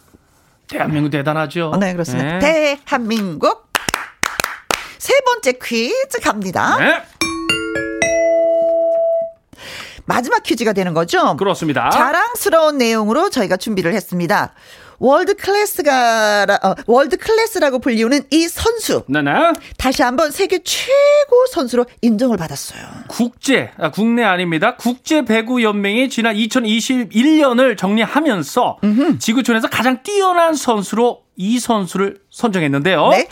[0.68, 2.40] 대한민국 대단하죠 네, 그렇습니다.
[2.40, 2.80] 네.
[2.86, 3.65] 대한민국.
[5.06, 6.78] 세 번째 퀴즈 갑니다.
[6.80, 7.04] 네,
[10.06, 11.36] 마지막 퀴즈가 되는 거죠?
[11.38, 14.56] 그렇습니다 자랑스러운 내용으로 저희가 준비를 했습니다.
[14.98, 22.38] 월드 클래스가 어, 월드 클래스라고 불리우는 이 선수 네네 다시 한번 세계 최고 선수로 인정을
[22.38, 22.82] 받았어요.
[23.08, 24.76] 국제, 아, 국내 아닙니다.
[24.76, 28.80] 국제 배구 연맹이 지난 2021년을 정리하면서
[29.20, 33.10] 지구촌에서 가장 뛰어난 선수로 이 선수를 선정했는데요.
[33.10, 33.28] 네.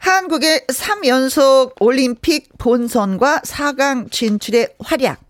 [0.00, 5.20] 한국의 3연속 올림픽 본선과 4강 진출의 활약.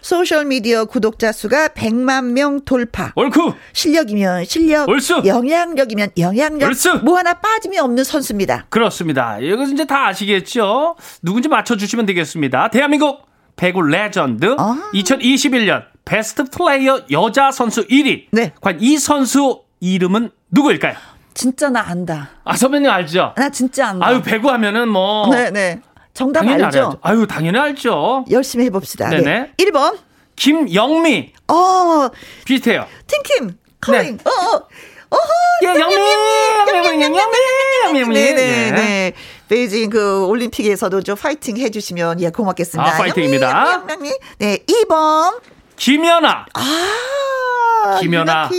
[0.00, 3.12] 소셜미디어 구독자 수가 100만 명 돌파.
[3.14, 5.22] 올쿠 실력이면 실력, 얼쑤!
[5.24, 6.88] 영향력이면 영향력, 얼쑤!
[7.04, 8.66] 뭐 하나 빠짐이 없는 선수입니다.
[8.68, 9.38] 그렇습니다.
[9.38, 10.96] 이것은 이제 다 아시겠죠?
[11.22, 12.70] 누군지 맞춰주시면 되겠습니다.
[12.70, 14.90] 대한민국 배구 레전드 아.
[14.92, 18.26] 2021년 베스트 플레이어 여자 선수 1위.
[18.32, 18.52] 네.
[18.60, 20.96] 과연 이 선수 이름은 누구일까요?
[21.36, 22.30] 진짜 나 안다.
[22.44, 23.34] 아, 선배님 알죠?
[23.36, 24.06] 나 진짜 안다.
[24.06, 25.28] 아유, 배구 하면은 뭐.
[25.30, 25.80] 네, 네.
[26.14, 26.78] 정답 당연히 알죠?
[26.78, 26.98] 알죠.
[27.02, 28.24] 아유, 당연히 알죠.
[28.30, 29.10] 열심히 해봅시다.
[29.10, 29.18] 네.
[29.18, 29.66] 네 네.
[29.66, 29.98] 1번.
[30.34, 31.34] 김영미.
[31.48, 32.08] 어,
[32.46, 32.86] 비슷해요.
[33.06, 33.58] 팀킴.
[33.82, 34.16] 컬링.
[34.16, 34.24] 네.
[34.24, 34.68] 어, 어.
[35.08, 35.32] 어허.
[35.62, 38.14] 예, 영미, 영미, 영미, 영미, 영미.
[38.14, 39.12] 네네, 네.
[39.48, 42.94] 베이징 그 올림픽에서도 좀 파이팅 해주시면 예, 고맙겠습니다.
[42.94, 43.72] 아, 파이팅입니다.
[43.74, 44.18] 영미, 영미, 영미.
[44.38, 45.38] 네, 2번.
[45.76, 46.46] 김연아.
[46.54, 48.50] 아, 김연아.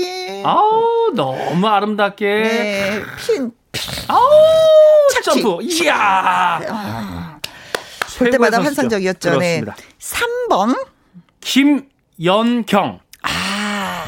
[0.44, 2.26] 아우, 너무 아름답게.
[2.26, 3.52] 네, 핀.
[4.08, 4.20] 아우,
[5.14, 5.42] 착지.
[5.42, 5.64] 점프.
[5.64, 7.40] 이야.
[8.18, 8.64] 볼 때마다 선수죠.
[8.82, 9.38] 환상적이었죠.
[9.38, 9.60] 네.
[9.62, 9.76] 그렇습니다.
[10.50, 10.88] 3번.
[11.42, 13.00] 김연경.
[13.24, 14.06] 아,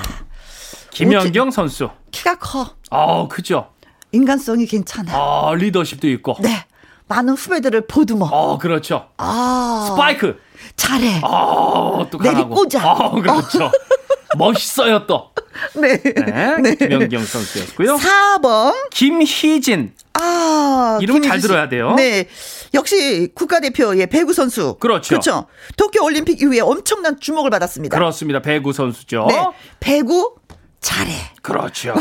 [0.92, 1.90] 김연경 선수.
[2.12, 2.76] 키가 커.
[2.92, 3.72] 어, 그죠.
[4.12, 5.12] 인간성이 괜찮아.
[5.16, 6.38] 어, 리더십도 있고.
[6.42, 6.66] 네.
[7.08, 8.26] 많은 후배들을 보듬어.
[8.28, 9.10] 어, 그렇죠.
[9.18, 9.88] 아.
[9.90, 10.40] 스파이크.
[10.80, 11.20] 잘해.
[11.24, 12.56] 어, 또 내리 강하고.
[12.56, 12.92] 꽂아.
[12.92, 13.72] 어, 그렇죠.
[14.38, 15.32] 멋있어요, 또.
[15.76, 15.98] 네.
[16.62, 16.76] 네.
[16.76, 17.98] 김연경 선수였고요.
[17.98, 18.74] 4번.
[18.92, 19.94] 김희진.
[20.14, 20.98] 아.
[21.02, 21.48] 김희진 잘 씨.
[21.48, 21.94] 들어야 돼요.
[21.96, 22.28] 네.
[22.74, 24.76] 역시 국가대표의 배구 선수.
[24.80, 25.10] 그렇죠.
[25.10, 25.46] 그렇죠.
[25.76, 27.98] 도쿄 올림픽 이후에 엄청난 주목을 받았습니다.
[27.98, 28.42] 그렇습니다.
[28.42, 29.26] 배구 선수죠.
[29.30, 29.44] 네.
[29.80, 30.36] 배구
[30.82, 31.14] 잘해.
[31.42, 31.94] 그렇죠.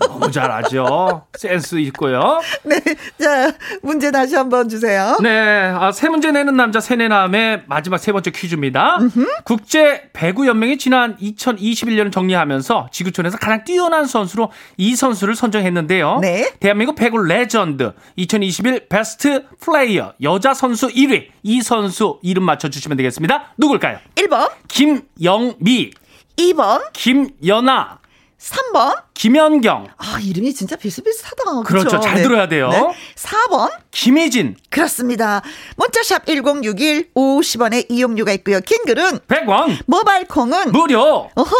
[0.00, 1.26] 너무 잘하죠.
[1.36, 2.40] 센스 있고요.
[2.64, 2.80] 네.
[3.20, 5.16] 자, 문제 다시 한번 주세요.
[5.22, 5.30] 네,
[5.74, 8.98] 아, 세 문제 내는 남자 세네남의 마지막 세 번째 퀴즈입니다.
[9.44, 16.18] 국제 배구 연맹이 지난 2021년을 정리하면서 지구촌에서 가장 뛰어난 선수로 이 선수를 선정했는데요.
[16.20, 16.50] 네.
[16.60, 23.52] 대한민국 배구 레전드 2021 베스트 플레이어 여자 선수 1위 이 선수 이름 맞춰 주시면 되겠습니다.
[23.56, 23.98] 누굴까요?
[24.16, 25.90] 1번, 김영미,
[26.36, 27.98] 2번, 김연아,
[28.46, 29.02] 3번.
[29.14, 31.62] 김연경, 아, 이름이 진짜 비슷비슷하다.
[31.64, 31.88] 그렇죠.
[31.88, 32.00] 그렇죠?
[32.00, 32.70] 잘 들어야 돼요.
[33.16, 33.70] 4번.
[33.90, 35.42] 김희진, 그렇습니다.
[35.76, 38.60] 문자샵 1061 50원의 이용료가 있고요.
[38.60, 41.28] 긴 글은 100원, 모바일 콩은 무료.
[41.34, 41.56] 어허.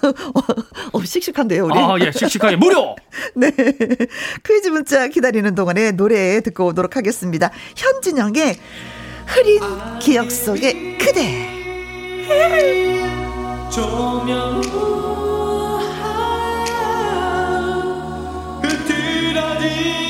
[0.92, 1.78] 어, 씩씩한데요, 우리.
[1.78, 2.96] 아, 예, 씩씩하게 무료.
[3.36, 3.50] 네.
[4.46, 7.50] 퀴즈 문자 기다리는 동안에 노래 듣고 오도록 하겠습니다.
[7.76, 8.58] 현진영의
[9.26, 9.60] 흐린
[9.98, 11.60] 기억 속의 그대.
[13.70, 15.29] 흐트
[19.60, 20.09] 러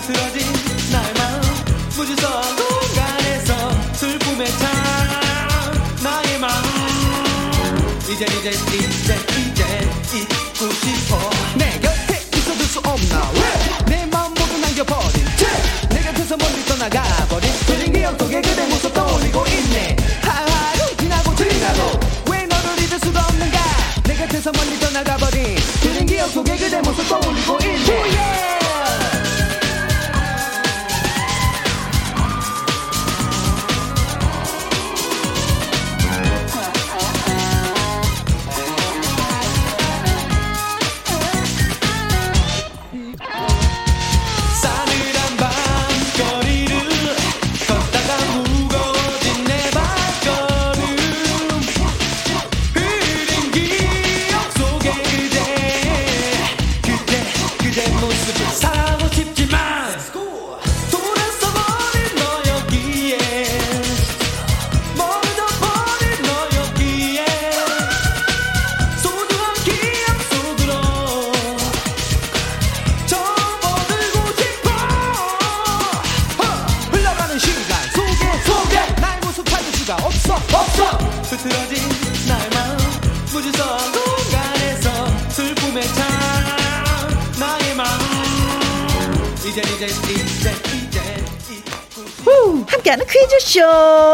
[0.00, 0.46] 흐트러진
[0.92, 1.40] 나의 마음.
[1.94, 4.70] 무지성 공간에서 슬픔에 찬
[6.02, 6.64] 나의 마음.
[8.10, 9.16] 이제 이제 이제
[9.52, 11.18] 이제 잊고 싶어.
[11.54, 13.30] 내 곁에 있어줄 수 없나?
[13.34, 19.44] 왜 내 마음 모두 남겨버린 채내 곁에서 멀리 떠나가버린 그린 기억 속에 그대 모습 떠올리고
[19.46, 19.96] 있네.
[20.22, 23.58] 하루하루 지나고 지나고 왜 너를 잊을 수가 없는가?
[24.04, 27.58] 내 곁에서 멀리 떠나가버린 그린 기억 속에 그대 모습 떠올리고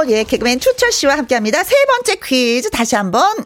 [0.08, 1.62] 예, 개그맨 추철 씨와 함께 합니다.
[1.62, 3.44] 세 번째 퀴즈 다시 한번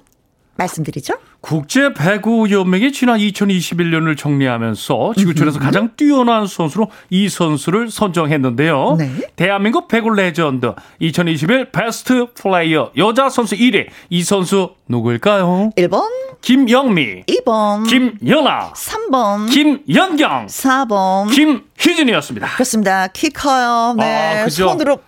[0.57, 1.15] 말씀드리죠.
[1.41, 8.97] 국제 배구 연맹이 지난 2021년을 정리하면서 지구촌에서 가장 뛰어난 선수로 이 선수를 선정했는데요.
[8.99, 9.11] 네.
[9.37, 15.71] 대한민국 배구 레전드 2021 베스트 플레이어 여자 선수 1위 이 선수 누구일까요?
[15.77, 16.03] 1번,
[16.43, 21.31] 김영미, 2번, 김연아, 3번, 김연경, 4번.
[21.33, 22.49] 김희진이었습니다.
[22.55, 23.07] 그렇습니다.
[23.07, 23.95] 키 커요.
[23.97, 24.41] 네.
[24.41, 24.69] 아, 그죠?
[24.69, 24.99] 손으로.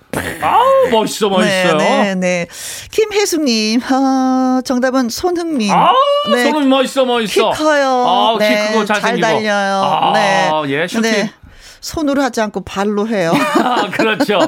[0.43, 1.77] 아우 멋있어 멋있어요.
[1.79, 2.47] 네, 네, 네.
[2.93, 5.73] 김혜숙님, 아, 정답은 손흥민.
[5.73, 5.97] 아우
[6.31, 6.45] 네.
[6.45, 7.51] 손은 멋있어 멋있어.
[7.51, 7.89] 키 커요.
[8.07, 9.27] 아, 네, 키 크고 잘생기고.
[9.27, 9.83] 잘 달려요.
[9.85, 10.51] 아, 네.
[10.69, 11.11] 예, 슈팅.
[11.11, 11.33] 네.
[11.83, 13.33] 손으로 하지 않고 발로 해요.
[13.63, 14.39] 아, 그렇죠.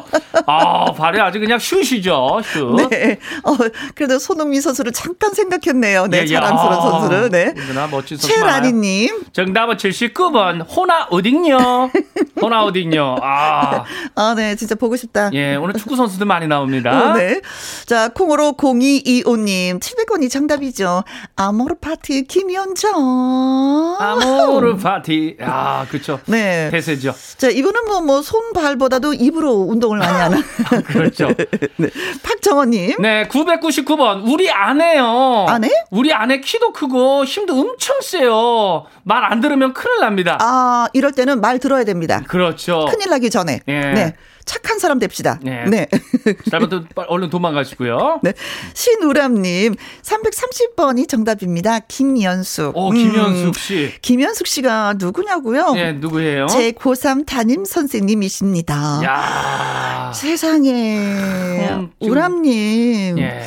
[0.47, 2.89] 아, 발이 아주 그냥 슛이죠, 슛.
[2.91, 3.19] 네.
[3.43, 3.57] 어,
[3.95, 6.07] 그래도 손흥민 선수를 잠깐 생각했네요.
[6.07, 6.27] 네, 예, 예.
[6.27, 7.31] 자랑스러운 아, 선수를.
[7.31, 7.55] 네.
[7.91, 8.63] 멋진 선수 많아요.
[8.63, 9.25] 최라니 님.
[9.33, 11.91] 정답은 79번, 호나 어딩요.
[12.41, 13.17] 호나 어딩요.
[13.21, 15.31] 아, 아, 네, 진짜 보고 싶다.
[15.35, 17.11] 예, 오늘 축구 선수들 많이 나옵니다.
[17.11, 17.41] 어, 네.
[17.87, 19.81] 자, 콩으로 0225 님.
[19.81, 21.03] 700원이 정답이죠.
[21.35, 23.97] 아모르 파티 김현정.
[23.99, 25.37] 아모르 파티.
[25.41, 26.21] 아, 그렇죠.
[26.27, 26.71] 네.
[26.71, 27.13] 대세죠.
[27.37, 30.39] 자, 이거는 뭐, 뭐, 손발보다도 입으로 운동을 많이 하는.
[30.87, 31.29] 그렇죠.
[31.77, 31.89] 네.
[32.23, 32.97] 박정원님.
[33.01, 34.23] 네, 999번.
[34.33, 35.47] 우리 아내요.
[35.49, 35.69] 아내?
[35.91, 38.87] 우리 아내 키도 크고 힘도 엄청 세요.
[39.03, 40.37] 말 안 들으면 큰일 납니다.
[40.41, 42.21] 아, 이럴 때는 말 들어야 됩니다.
[42.29, 42.87] 그렇죠.
[42.91, 43.61] 큰일 나기 전에.
[43.69, 43.73] 예.
[43.81, 44.17] 네.
[44.45, 45.39] 착한 사람 됩시다.
[45.43, 45.65] 네.
[45.67, 45.87] 네.
[46.51, 48.21] 잘못하면 빨리 얼른 도망가시고요.
[48.23, 48.33] 네.
[48.75, 51.79] 신우람님, 330번이 정답입니다.
[51.81, 52.77] 김연숙.
[52.77, 53.93] 오, 음, 김현숙 씨.
[54.03, 55.73] 김연숙 씨가 누구냐고요?
[55.77, 56.47] 예, 누구예요?
[56.49, 59.01] 제 고3 담임 선생님이십니다.
[59.05, 60.13] 야.
[60.15, 60.99] 세상에.
[60.99, 63.19] 음, 좀- 우람님.
[63.19, 63.43] 예.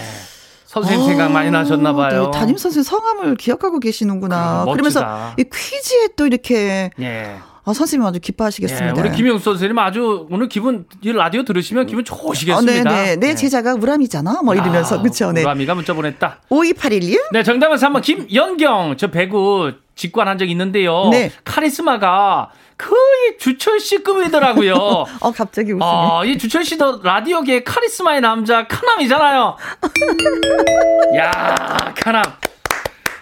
[0.65, 2.29] 선생님 생각 많이 나셨나 봐요.
[2.31, 4.61] 네, 담임 선생 성함을 기억하고 계시는구나.
[4.63, 5.33] 그럼, 그러면서.
[5.37, 7.35] 이 퀴즈에 또 이렇게 예.
[7.67, 9.01] 아, 선생님 아주 예, 기뻐하시겠습니다.
[9.01, 12.89] 우리 김영수 선생님 아주 오늘 기분 이 라디오 들으시면 기분 좋으시겠습니다.
[12.89, 13.15] 어, 네, 네.
[13.17, 13.35] 내 예.
[13.35, 14.41] 제자가 우람이잖아.
[14.41, 15.33] 뭐 이러면서 아, 그렇죠.
[15.33, 15.41] 네.
[15.41, 16.39] 우람이가 문자 보냈다.
[16.49, 17.19] 5281님.
[17.33, 18.95] 네, 정답은 3번 김연경.
[18.97, 21.09] 저 배구 직관한 적 있는데요.
[21.11, 21.29] 네.
[21.43, 24.73] 카리스마가 거의 주철 씨급이더라고요.
[25.19, 25.83] 어, 갑자기 웃음이.
[25.83, 29.57] 아, 이 주철 씨도 라디오계 카리스마의 남자 카남이잖아요.
[31.17, 32.23] 야, 카남.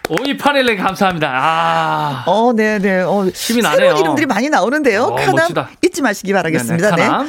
[0.10, 1.30] 5281님 감사합니다.
[1.34, 2.24] 아.
[2.28, 3.02] 어, 네, 네.
[3.02, 3.98] 어, 힘이 새로운 나네요.
[4.00, 5.04] 이름들이 많이 나오는데요.
[5.04, 5.70] 어, 카남 멋지다.
[5.84, 6.96] 잊지 마시기 바라겠습니다.
[6.96, 7.26] 네네, 네.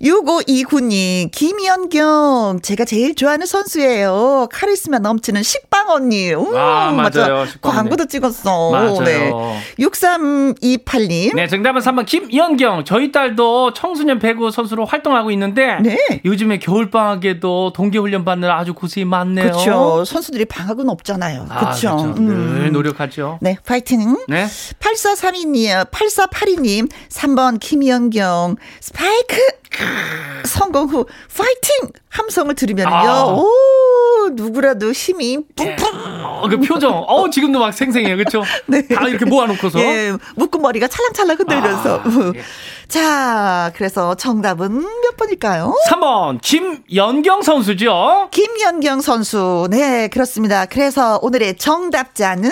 [0.00, 0.10] 카남.
[0.10, 4.48] 6529님, 김연경, 제가 제일 좋아하는 선수예요.
[4.52, 6.32] 카리스마 넘치는 식빵 언니.
[6.34, 7.28] 오, 아, 맞아.
[7.28, 7.46] 맞아요.
[7.46, 8.70] 식빵 광고도 찍었어.
[8.70, 9.00] 맞아요.
[9.00, 9.30] 네.
[9.78, 11.34] 6328님.
[11.34, 12.84] 네, 정답은 3번 김연경.
[12.84, 15.98] 저희 딸도 청소년 배구 선수로 활동하고 있는데 네.
[16.24, 19.50] 요즘에 겨울방학에도 동계훈련 받느라 아주 고생이 많네요.
[19.50, 20.04] 그렇죠.
[20.04, 21.46] 선수들이 방학은 없잖아요.
[21.48, 21.96] 아, 그렇죠.
[21.96, 22.20] 그렇죠.
[22.20, 23.38] 늘 노력하죠.
[23.42, 24.16] 네, 파이팅.
[24.28, 24.46] 네.
[24.80, 29.36] 8432님, 8482님, 3번 김연경, 스파이크!
[30.44, 31.92] 성공 후, 파이팅!
[32.08, 33.24] 함성을 들으면요, 아.
[33.26, 33.48] 오,
[34.32, 35.86] 누구라도 힘이 뿜뿜!
[35.94, 37.04] 어, 그 표정.
[37.06, 38.16] 어, 지금도 막 생생해요.
[38.16, 38.42] 그렇죠?
[38.66, 38.86] 네.
[38.88, 39.78] 다 이렇게 모아놓고서.
[39.80, 42.00] 예, 묶은 머리가 찰랑찰랑 흔들면서.
[42.00, 42.42] 아, 예.
[42.88, 45.74] 자, 그래서 정답은 몇 번일까요?
[45.88, 48.28] 3번 김연경 선수죠.
[48.32, 49.68] 김연경 선수.
[49.70, 50.66] 네, 그렇습니다.
[50.66, 52.50] 그래서 오늘의 정답자는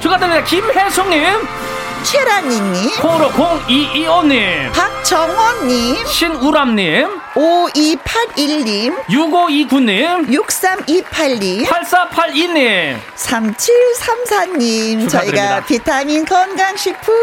[0.00, 0.44] 축하드립니다.
[0.44, 1.67] 김혜숙님.
[2.02, 12.98] 최란님님, 콩으로 0225님, 박정원님, 신우람님, 5281님, 6529님, 6328님, 8482님.
[13.14, 15.64] 3734님, 저희가 축하드립니다.
[15.66, 17.14] 비타민 건강식품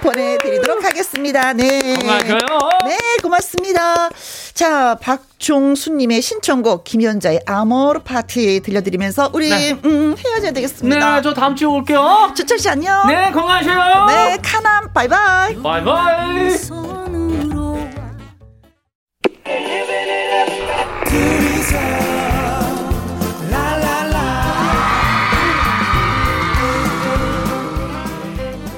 [0.00, 1.52] 보내드리도록 하겠습니다.
[1.54, 1.80] 네.
[1.96, 2.38] 건강하세요.
[2.86, 4.10] 네, 고맙습니다.
[4.54, 9.76] 자, 박종수님의 신청곡, 김연자의 아모르 파티 들려드리면서 우리, 네.
[9.84, 11.16] 음, 헤어져야 되겠습니다.
[11.16, 12.32] 네, 저 다음 주에 올게요.
[12.36, 13.08] 주철 씨 안녕.
[13.08, 14.06] 네, 건강하세요.
[14.06, 15.60] 네, 카남, 바이바이.
[15.60, 17.23] 바이바이.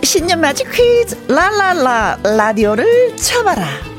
[0.02, 3.95] 신년 맞이 퀴즈, 라라라, 라디오를 쳐봐라.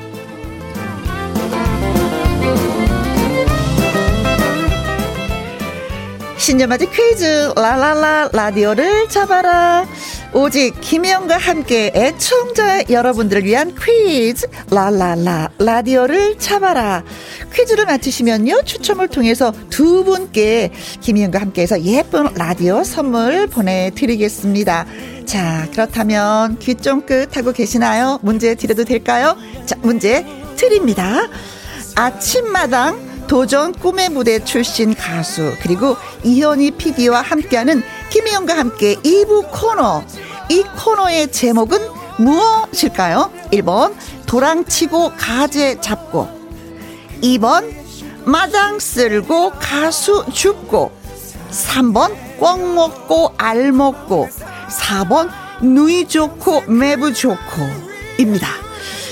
[6.47, 7.51] 신년맞이 퀴즈.
[7.57, 9.85] 라라라 라디오를 잡아라.
[10.31, 14.47] 오직 김혜영과 함께 애청자 여러분들을 위한 퀴즈.
[14.71, 17.03] 라라라 라디오를 잡아라.
[17.53, 24.85] 퀴즈를 맞히시면요 추첨을 통해서 두 분께 김혜영과 함께해서 예쁜 라디오 선물 보내드리겠습니다.
[25.25, 28.19] 자 그렇다면 귀 쫑긋 하고 계시나요?
[28.21, 29.35] 문제 드려도 될까요?
[29.65, 31.27] 자 문제 드립니다.
[31.95, 40.03] 아침마당 도전 꿈의 무대 출신 가수 그리고 이현희 PD와 함께하는 김희영과 함께 2부 코너.
[40.49, 41.79] 이 코너의 제목은
[42.19, 43.31] 무엇일까요?
[43.51, 43.93] 1번
[44.25, 46.29] 도랑치고 가재 잡고.
[47.21, 47.69] 2번
[48.25, 50.91] 마당 쓸고 가수 죽고.
[51.51, 54.29] 3번 꽝 먹고 알 먹고.
[54.69, 55.29] 4번
[55.61, 57.37] 누이 좋고 매부 좋고.
[58.19, 58.47] 입니다.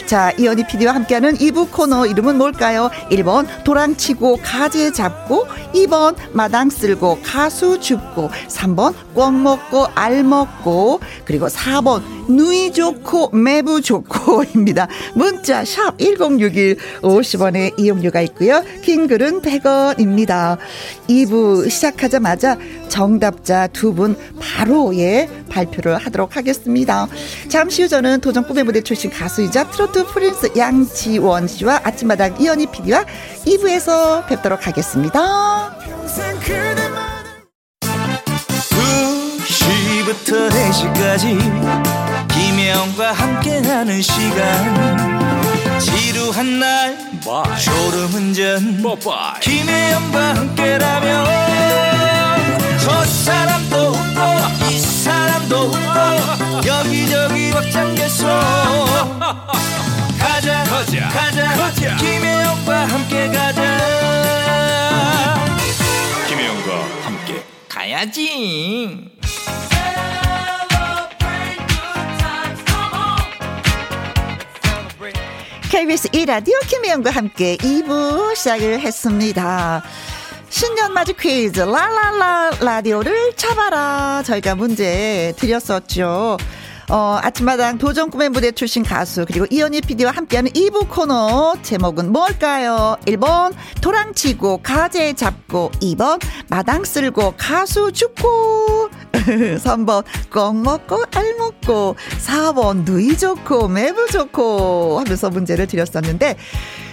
[0.05, 2.91] 자, 이현희 PD와 함께하는 2부 코너 이름은 뭘까요?
[3.09, 11.47] 1번 도랑치고 가재 잡고 2번 마당 쓸고 가수 죽고 3번 꽝 먹고 알 먹고 그리고
[11.47, 14.87] 4번 누이 좋고 매부 좋고입니다.
[15.15, 18.63] 문자 샵 1061 50원의 이용료가 있고요.
[18.83, 20.57] 긴 글은 100원입니다.
[21.09, 22.57] 2부 시작하자마자
[22.89, 27.07] 정답자 두 분 바로 예 발표를 하도록 하겠습니다.
[27.47, 33.05] 잠시 후 저는 도전 꿈의 무대 출신 가수이자 트로트 프린스 양지원 씨와 아침마당 이현희 PD와
[33.45, 35.75] 2부에서 뵙도록 하겠습니다.
[39.45, 41.39] 2시부터 4시까지
[42.34, 45.79] 김혜영과 함께하는 시간.
[45.79, 46.97] 지루한 날
[47.63, 48.84] 졸음운전.
[49.41, 51.25] 김혜영과 함께라면
[52.86, 58.28] 저 사람도 웃고 이 사람도 웃고 여기저기 벅장개소
[60.19, 60.63] 가자
[61.10, 61.95] 가자 가자.
[61.98, 63.80] 김혜영과 함께 가자.
[66.28, 66.71] 김혜영과
[67.02, 67.43] 함께.
[67.67, 69.10] 가야지.
[75.71, 79.84] KBS 1라디오 김혜영과 함께 2부 시작을 했습니다.
[80.55, 86.37] 신년 맞이 퀴즈 라라라 라디오를 잡아라 저희가 문제 드렸었죠.
[86.89, 92.95] 어, 아침마당 도전 꿈의 무대 출신 가수 그리고 이현희 PD와 함께하는 2부 코너 제목은 뭘까요?
[93.06, 102.85] 1번 도랑치고 가재 잡고 2번 마당 쓸고 가수 죽고 3번 껌 먹고 알 먹고 4번
[102.85, 106.37] 누이 좋고 매부 좋고 하면서 문제를 드렸었는데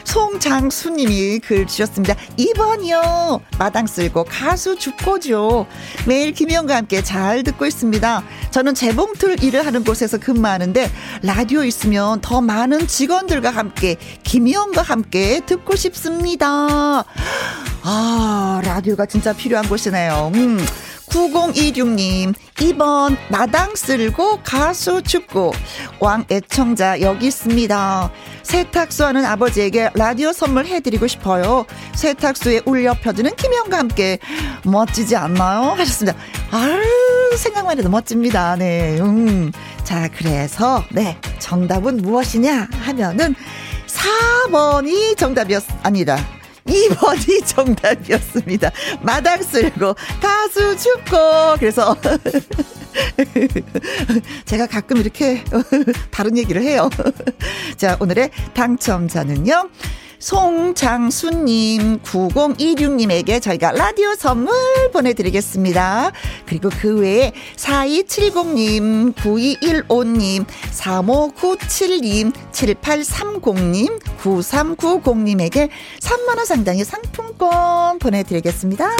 [0.04, 2.14] 송장수님이 글 주셨습니다.
[2.38, 3.40] 2번이요.
[3.58, 5.66] 마당 쓸고 가수 죽고죠.
[6.06, 8.22] 매일 김희영과 함께 잘 듣고 있습니다.
[8.50, 10.90] 저는 재봉틀 일을 하는 곳에서 근무하는데
[11.22, 17.04] 라디오 있으면 더 많은 직원들과 함께 김희영과 함께 듣고 싶습니다.
[17.84, 20.32] 아, 라디오가 진짜 필요한 곳이네요.
[20.34, 20.58] 음.
[21.10, 25.52] 9026님, 2번, 마당 쓸고 가수 죽고,
[26.00, 28.10] 왕 애청자 여기 있습니다.
[28.42, 31.64] 세탁소 하는 아버지에게 라디오 선물 해드리고 싶어요.
[31.94, 34.18] 세탁소에 울려 펴지는 김영과 함께,
[34.64, 35.72] 멋지지 않나요?
[35.72, 36.18] 하셨습니다.
[36.50, 38.56] 아유, 생각만 해도 멋집니다.
[38.56, 39.52] 네, 음.
[39.84, 43.34] 자, 그래서, 네, 정답은 무엇이냐 하면은,
[43.86, 46.18] 4번이 정답이었, 아니다.
[46.66, 48.70] 2번이 정답이었습니다.
[49.02, 51.96] 마당 쓸고 가수 죽고 그래서
[54.44, 55.42] 제가 가끔 이렇게
[56.10, 56.88] 다른 얘기를 해요.
[57.76, 59.70] 자, 오늘의 당첨자는요.
[60.22, 64.54] 송장수님, 9026님에게 저희가 라디오 선물
[64.92, 66.12] 보내드리겠습니다.
[66.46, 75.68] 그리고 그 외에 4270님, 9215님, 3597님, 7830님, 9390님에게
[76.00, 78.94] 3만원 상당의 상품권 보내드리겠습니다.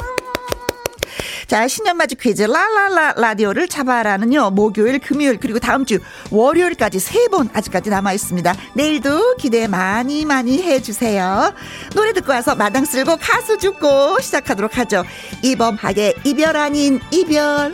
[1.47, 4.51] 자, 신년맞이 퀴즈 라라라 라디오를 잡아라는요.
[4.51, 5.99] 목요일, 금요일 그리고 다음 주
[6.31, 8.53] 월요일까지 세 번 아직까지 남아 있습니다.
[8.75, 11.53] 내일도 기대 많이 많이 해 주세요.
[11.95, 15.03] 노래 듣고 와서 마당 쓸고 가수 죽고 시작하도록 하죠.
[15.41, 17.73] 이범학의 이별 아닌 이별.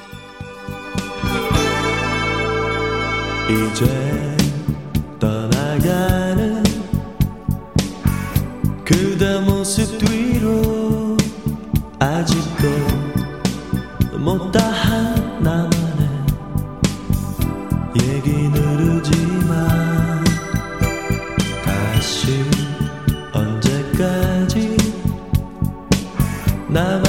[3.49, 4.38] 이제
[5.20, 6.63] 떠나가는
[8.86, 11.17] 그대 모습 뒤로
[11.99, 12.88] 아직도
[14.20, 16.09] 못다한 나만의
[18.01, 20.24] 얘기 누르지만
[21.63, 22.43] 다시
[23.34, 24.78] 언제까지
[26.67, 27.09] 나만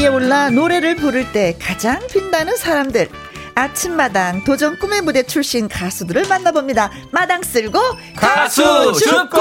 [0.00, 3.08] 자, 노래를 부를 때 가장 빛나는 사람들.
[3.54, 6.90] 아침마당 도전 꿈의 무대 출신 가수들을 만나봅니다.
[7.10, 7.80] 마당 쓸고
[8.14, 9.40] 가수 축구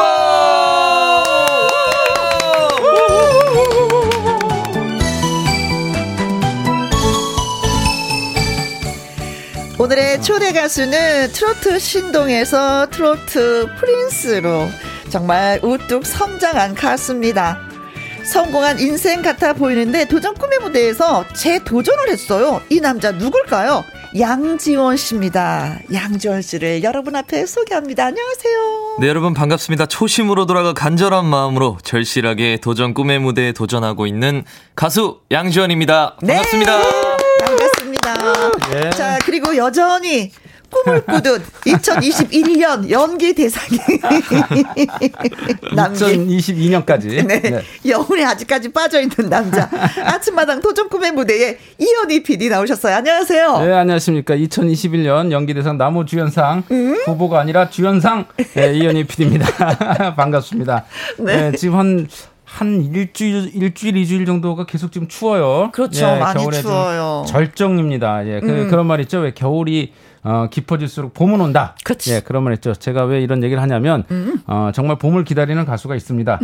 [9.77, 14.69] 오늘의 초대 가수는 트로트 신동에서 트로트 프린스로
[15.09, 17.64] 정말 우뚝 성장한 가수입니다.
[18.25, 22.61] 성공한 인생 같아 보이는데 도전 꿈의 무대에서 재도전을 했어요.
[22.69, 23.83] 이 남자 누굴까요?
[24.17, 25.77] 양지원 씨입니다.
[25.93, 28.05] 양지원 씨를 여러분 앞에 소개합니다.
[28.05, 28.97] 안녕하세요.
[28.99, 29.85] 네, 여러분 반갑습니다.
[29.87, 34.43] 초심으로 돌아가 간절한 마음으로 절실하게 도전 꿈의 무대에 도전하고 있는
[34.75, 36.15] 가수 양지원입니다.
[36.25, 36.77] 반갑습니다.
[36.77, 36.85] 네,
[37.45, 38.89] 반갑습니다.
[38.91, 40.31] 자, 그리고 여전히
[40.83, 43.77] 꿈을 꾸듯 2021년 연기 대상이
[45.75, 47.25] 남기 2022년까지.
[47.25, 47.61] 네.
[47.85, 49.69] 영혼에 아직까지 빠져 있는 남자.
[50.03, 52.95] 아침마당 도전 꿈의 무대에 이현희 PD 나오셨어요.
[52.95, 53.59] 안녕하세요.
[53.59, 54.35] 네, 안녕하십니까.
[54.35, 56.95] 2021년 연기 대상 나무 주연상 음?
[57.05, 60.15] 후보가 아니라 주연상 네, 이현희 PD입니다.
[60.15, 60.85] 반갑습니다.
[61.19, 61.51] 네.
[61.51, 61.57] 네.
[61.57, 62.07] 지금 한,
[62.43, 65.69] 한 일주일, 일주일, 이주일 정도가 계속 지금 추워요.
[65.73, 66.05] 그렇죠.
[66.17, 67.23] 많이 겨울에 좀 추워요.
[67.25, 67.27] 음.
[67.27, 68.27] 절정입니다.
[68.27, 69.19] 예, 그, 그런 말 있죠.
[69.19, 69.93] 왜 겨울이
[70.25, 71.75] 어, 깊어질수록 봄은 온다.
[71.83, 72.11] 그치.
[72.11, 72.15] 음.
[72.15, 72.73] 예, 그런 말 있죠.
[72.73, 74.03] 제가 왜 이런 얘기를 하냐면,
[74.47, 76.39] 어, 정말 봄을 기다리는 가수가 있습니다.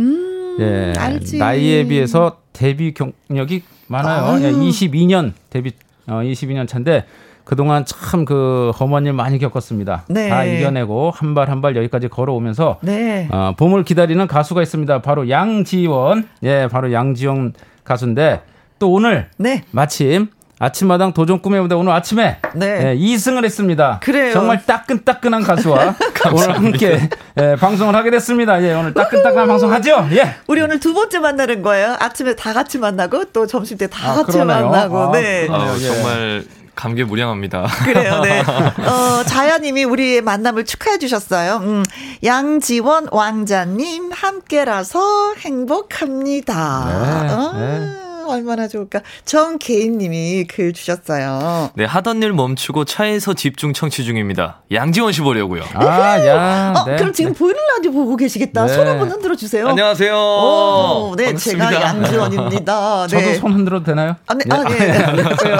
[0.60, 1.38] 예, 알지.
[1.38, 4.40] 나이에 비해서 데뷔 경력이 많아요.
[4.44, 5.72] 예, 22년 데뷔
[6.06, 7.04] 어, 22년 차인데
[7.44, 10.04] 그동안 참 그 험한 일 많이 겪었습니다.
[10.08, 10.28] 네.
[10.28, 13.28] 다 이겨내고 한 발 한 발 여기까지 걸어오면서 네.
[13.32, 15.02] 어, 봄을 기다리는 가수가 있습니다.
[15.02, 16.28] 바로 양지원.
[16.44, 17.54] 예, 바로 양지원
[17.84, 18.42] 가수인데
[18.78, 19.64] 또 오늘 네.
[19.72, 20.28] 마침
[20.62, 22.92] 아침마당 도전 꿈의 무대 오늘 아침에 네.
[22.92, 23.98] 예, 2승을 했습니다.
[24.00, 24.32] 그래요.
[24.32, 25.96] 정말 따끈따끈한 가수와
[26.32, 28.62] 오늘 함께 예, 방송을 하게 됐습니다.
[28.62, 30.06] 예, 오늘 따끈따끈한 방송 하죠?
[30.12, 30.36] 예.
[30.46, 31.96] 우리 오늘 두 번째 만나는 거예요.
[31.98, 34.68] 아침에 다 같이 만나고 또 점심 때다 아, 같이 그러네요.
[34.68, 34.98] 만나고.
[34.98, 35.48] 아, 네.
[35.50, 35.84] 아, 예.
[35.84, 36.44] 정말
[36.76, 37.66] 감개무량합니다.
[37.84, 38.40] 그래요, 네.
[38.46, 41.56] 어, 자야님이 우리의 만남을 축하해 주셨어요.
[41.56, 41.82] 음,
[42.22, 47.24] 양지원 왕자님 함께라서 행복합니다.
[47.26, 48.11] 네, 어, 네.
[48.32, 49.00] 얼마나 좋을까.
[49.24, 51.70] 정개인님이 글 주셨어요.
[51.74, 54.62] 네, 하던 일 멈추고 차에서 집중 청취 중입니다.
[54.72, 55.62] 양지원 씨 보려고요.
[55.74, 56.74] 아, 야.
[56.76, 56.96] 어, 네.
[56.96, 58.66] 그럼 지금 보이는 라디오 보고 계시겠다.
[58.66, 58.74] 네.
[58.74, 59.68] 손 한번 흔들어 주세요.
[59.68, 60.14] 안녕하세요.
[60.14, 61.70] 오, 네, 반갑습니다.
[61.70, 63.06] 제가 양지원입니다.
[63.08, 63.34] 저도 네.
[63.36, 64.16] 손 흔들어도 되나요?
[64.26, 64.90] 아, 네, 아, 네.
[65.02, 65.56] 안녕하세요.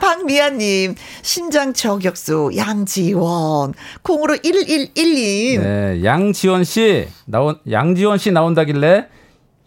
[0.00, 5.60] 박미아님, 신장 저격수 양지원, 콩으로 1112님.
[5.60, 9.06] 네, 양지원 씨 나온 양지원 씨 나온다길래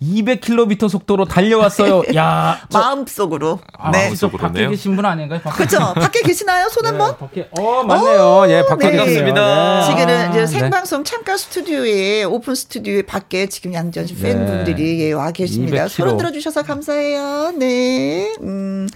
[0.02, 2.04] 200km 속도로 달려왔어요.
[2.16, 3.60] 야, 저, 마음속으로.
[3.78, 4.14] 아, 네.
[4.16, 4.70] 저 밖에 그러네요.
[4.72, 5.40] 계신 분 아닌가요?
[5.42, 5.64] 밖에?
[5.64, 5.80] 그죠?
[5.94, 6.68] 밖에 계시나요?
[6.70, 7.18] 손 네, 한번?
[7.18, 7.50] 밖에.
[7.58, 8.22] 어, 맞네요.
[8.42, 8.98] 오, 예, 밖에 네.
[8.98, 9.24] 계세요.
[9.26, 9.84] 반갑습니다.
[9.86, 10.48] 지금은 이제 네.
[10.48, 15.86] 생방송 창가 스튜디오에 오픈 스튜디오에 밖에 지금 양지원 씨 팬분들이 예, 와 계십니다.
[15.86, 15.90] 200km.
[15.90, 17.54] 손 들어 주셔서 감사해요.
[17.58, 18.34] 네.
[18.42, 18.88] 음,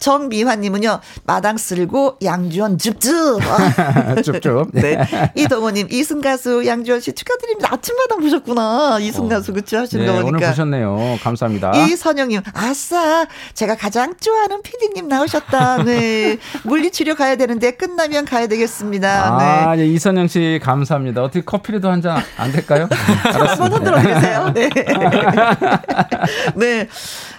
[0.00, 3.40] 정미화님은요 마당 쓸고 양지원 줍줍.
[4.24, 4.70] 쭉쭉.
[4.74, 4.98] 네.
[5.36, 7.72] 이동호님 이승 가수 양지원 씨 축하드립니다.
[7.72, 8.98] 아침마당 보셨구나.
[9.00, 10.48] 이승 가수 그쵸 하시는 네, 거 오늘 보니까.
[10.50, 11.18] 보셨네요.
[11.22, 11.72] 감사합니다.
[11.86, 15.84] 이선영님, 아싸, 제가 가장 좋아하는 피디님 나오셨다.
[15.84, 16.38] 네.
[16.64, 19.36] 물리치료 가야 되는데 끝나면 가야 되겠습니다.
[19.70, 19.82] 아, 네.
[19.82, 21.22] 예, 이선영 씨 감사합니다.
[21.22, 22.88] 어떻게 커피라도 한 잔 안 될까요?
[23.22, 24.50] 한번 흔들어 주세요.
[24.54, 24.70] 네.
[26.56, 26.88] 네.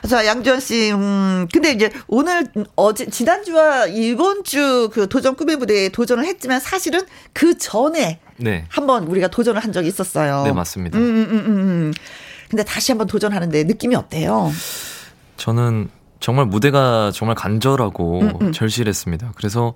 [0.07, 5.89] 자, 양지원 씨, 음, 근데 이제 오늘, 어제, 지난주와 이번 주 그 도전 꿈의 무대에
[5.89, 7.01] 도전을 했지만 사실은
[7.33, 8.65] 그 전에 네.
[8.69, 10.43] 한번 우리가 도전을 한 적이 있었어요.
[10.43, 10.97] 네, 맞습니다.
[10.97, 11.93] 음, 음, 음, 음, 음.
[12.49, 14.51] 근데 다시 한번 도전하는데 느낌이 어때요?
[15.37, 15.89] 저는
[16.19, 19.33] 정말 무대가 정말 간절하고 음, 절실했습니다.
[19.35, 19.73] 그래서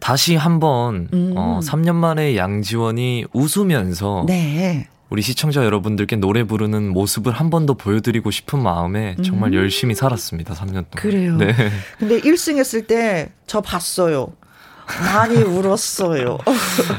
[0.00, 4.88] 다시 한번 어, 3년 만에 양지원이 웃으면서 네.
[5.14, 10.54] 우리 시청자 여러분들께 노래 부르는 모습을 한 번 더 보여드리고 싶은 마음에 정말 열심히 살았습니다.
[10.54, 10.86] 3년 동안.
[10.90, 10.96] 음.
[10.96, 11.36] 그래요.
[11.36, 11.54] 네.
[12.00, 14.32] 근데 1승 했을 때 저 봤어요.
[15.12, 16.38] 많이 울었어요.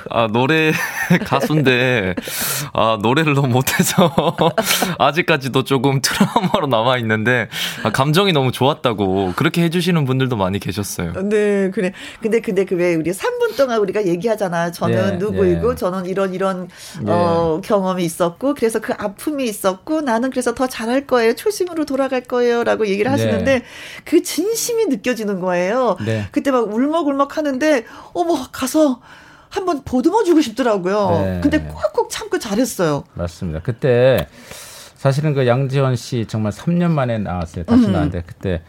[0.09, 0.71] 아, 노래
[1.25, 2.15] 가수인데,
[2.73, 4.13] 아, 노래를 너무 못해서,
[4.99, 7.49] 아직까지도 조금 트라우마로 남아있는데,
[7.83, 11.13] 아, 감정이 너무 좋았다고, 그렇게 해주시는 분들도 많이 계셨어요.
[11.23, 11.91] 네, 그래.
[12.21, 14.71] 근데 근데 그 왜 우리 3분 동안 우리가 얘기하잖아요.
[14.71, 15.75] 저는 예, 누구이고 예.
[15.75, 16.67] 저는 이런 이런
[17.07, 21.35] 어 경험이 있었고 그래서 그 아픔이 있었고 나는 그래서 더 잘할 거예요.
[21.35, 23.63] 초심으로 돌아갈 거예요 라고 얘기를 하시는데
[24.03, 25.97] 그 진심이 느껴지는 거예요.
[26.05, 26.27] 네.
[26.31, 27.74] 그때 막 울먹울먹 하는데
[28.13, 29.01] 어머 가서
[29.49, 31.09] 한번 보듬어 주고 싶더라고요.
[31.11, 31.39] 네.
[31.41, 33.03] 근데 꾹꾹 참고 잘했어요.
[33.13, 33.61] 맞습니다.
[33.61, 34.27] 그때
[34.95, 37.63] 사실은 그 양지원 씨 정말 3년 만에 나왔어요.
[37.65, 38.61] 다시 나왔는데 그때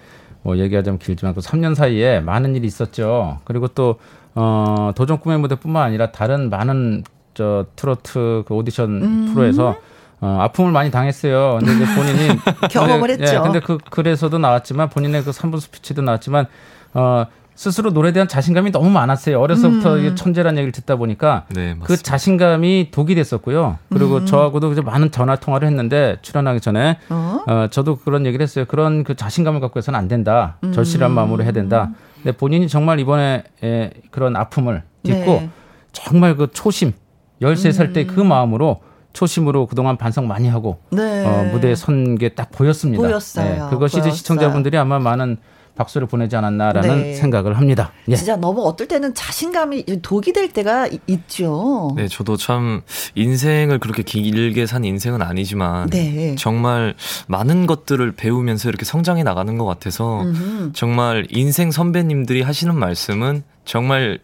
[0.42, 3.40] 뭐 얘기하자면 길지만 그 3년 사이에 많은 일이 있었죠.
[3.44, 3.98] 그리고 또
[4.34, 7.04] 어, 도전 꿈의 무대뿐만 아니라 다른 많은
[7.34, 9.76] 저 트로트 그 오디션 프로에서
[10.20, 11.58] 어, 아픔을 많이 당했어요.
[11.60, 12.40] 근데 이제 본인이
[12.70, 13.36] 경험을 근데, 했죠.
[13.36, 16.46] 예, 근데 그 글에서도 나왔지만 본인의 그 3분 스피치도 나왔지만
[16.94, 17.26] 어
[17.56, 19.40] 스스로 노래에 대한 자신감이 너무 많았어요.
[19.40, 20.00] 어려서부터 음.
[20.00, 21.74] 이게 천재란 얘기를 듣다 보니까 네.
[21.82, 23.78] 그 자신감이 독이 됐었고요.
[23.88, 24.26] 그리고 음.
[24.26, 27.40] 저하고도 이제 많은 전화 통화를 했는데 출연하기 전에 어?
[27.46, 28.66] 어, 저도 그런 얘기를 했어요.
[28.66, 30.58] 그런 그 자신감을 갖고 해서는 안 된다.
[30.64, 30.72] 음.
[30.72, 31.90] 절실한 마음으로 해야 된다.
[32.22, 35.50] 근데 본인이 정말 이번에 에, 그런 아픔을 딛고 네.
[35.92, 36.92] 정말 그 초심,
[37.40, 38.80] 13살 때 그 마음으로
[39.14, 40.96] 초심으로 그동안 반성 많이 하고 음.
[40.98, 41.24] 네.
[41.24, 43.02] 어, 무대에 선 게 딱 보였습니다.
[43.02, 43.68] 보였어요.
[43.70, 44.12] 그것이 이제 보였어요.
[44.14, 45.38] 시청자분들이 아마 많은
[45.76, 47.14] 박수를 보내지 않았나라는 네.
[47.14, 47.92] 생각을 합니다.
[48.08, 48.16] 예.
[48.16, 51.92] 진짜 너무 어떨 때는 자신감이 독이 될 때가 이- 있죠.
[51.96, 52.82] 네, 저도 참
[53.14, 56.34] 인생을 그렇게 길게 산 인생은 아니지만 네.
[56.36, 56.94] 정말
[57.28, 60.72] 많은 것들을 배우면서 이렇게 성장해 나가는 것 같아서 음흠.
[60.74, 64.18] 정말 인생 선배님들이 하시는 말씀은 정말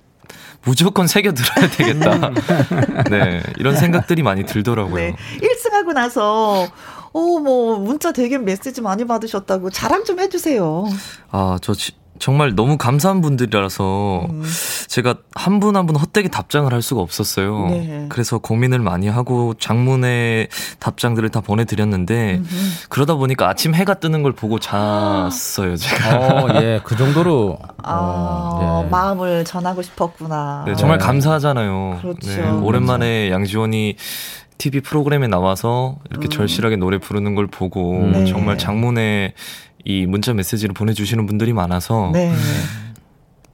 [0.64, 2.30] 무조건 새겨 들어야 되겠다.
[3.10, 4.94] 네, 이런 생각들이 많이 들더라고요.
[4.94, 5.16] 네.
[5.40, 6.66] 1승하고 나서
[7.12, 10.84] 오, 뭐 문자 되게 메시지 많이 받으셨다고 자랑 좀 해주세요.
[11.30, 14.44] 아, 저 지- 정말 너무 감사한 분들이라서 음.
[14.86, 17.66] 제가 한 분 한 분 헛되게 답장을 할 수가 없었어요.
[17.68, 18.06] 네.
[18.10, 20.48] 그래서 고민을 많이 하고 장문의
[20.78, 22.40] 답장들을 다 보내드렸는데
[22.90, 26.18] 그러다 보니까 아침 해가 뜨는 걸 보고 잤어요, 제가.
[26.44, 28.88] 어, 예, 그 정도로 아, 어, 예.
[28.88, 30.62] 마음을 전하고 싶었구나.
[30.68, 31.04] 네, 정말 네.
[31.04, 31.98] 감사하잖아요.
[32.02, 32.30] 그렇죠.
[32.30, 33.96] 네, 오랜만에 양지원이
[34.62, 38.12] TV 프로그램에 나와서 이렇게 절실하게 노래 부르는 걸 보고 음.
[38.12, 38.24] 네.
[38.26, 39.34] 정말 장문에
[39.84, 42.32] 이 문자 메시지를 보내주시는 분들이 많아서 네.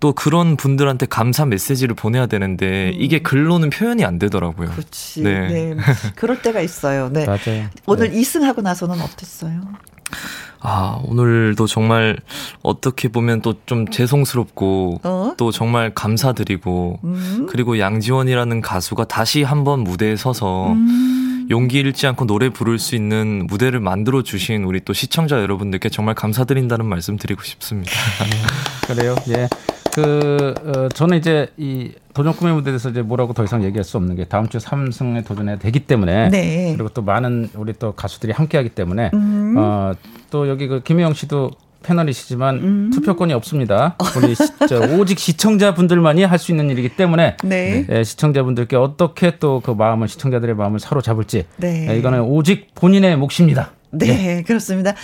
[0.00, 4.68] 또 그런 분들한테 감사 메시지를 보내야 되는데 이게 글로는 표현이 안 되더라고요.
[4.68, 4.72] 음.
[4.72, 5.22] 그렇지.
[5.22, 5.48] 네.
[5.48, 5.76] 네.
[6.14, 7.09] 그럴 때가 있어요.
[7.09, 7.24] 네.
[7.24, 7.70] 맞아요.
[7.86, 8.20] 오늘 네.
[8.20, 9.62] 2승하고 나서는 어땠어요?
[10.61, 12.18] 아, 오늘도 정말
[12.62, 15.34] 어떻게 보면 또 좀 죄송스럽고 어?
[15.36, 17.46] 또 정말 감사드리고 음.
[17.50, 21.46] 그리고 양지원이라는 가수가 다시 한번 무대에 서서 음.
[21.50, 26.14] 용기 잃지 않고 노래 부를 수 있는 무대를 만들어 주신 우리 또 시청자 여러분들께 정말
[26.14, 27.92] 감사드린다는 말씀 드리고 싶습니다.
[28.88, 29.14] 그래요.
[29.28, 29.48] 예.
[30.03, 33.96] 그 어, 저는 이제 이 도전 꿈의 무대에 대해서 이제 뭐라고 더 이상 얘기할 수
[33.96, 36.72] 없는 게 다음 주 3승에 도전해야 되기 때문에 네.
[36.74, 39.55] 그리고 또 많은 우리 또 가수들이 함께하기 때문에 음.
[39.59, 39.92] 어,
[40.30, 41.51] 또 여기 그 김혜영 씨도
[41.82, 42.90] 패널이시지만 음.
[42.92, 43.96] 투표권이 없습니다.
[44.16, 47.86] 우리 시, 저, 오직 시청자분들만이 할 수 있는 일이기 때문에 네.
[47.88, 51.86] 예, 시청자분들께 어떻게 또 그 마음을 시청자들의 마음을 사로잡을지 네.
[51.88, 53.70] 예, 이거는 오직 본인의 몫입니다.
[53.91, 54.95] 네, 그렇습니다.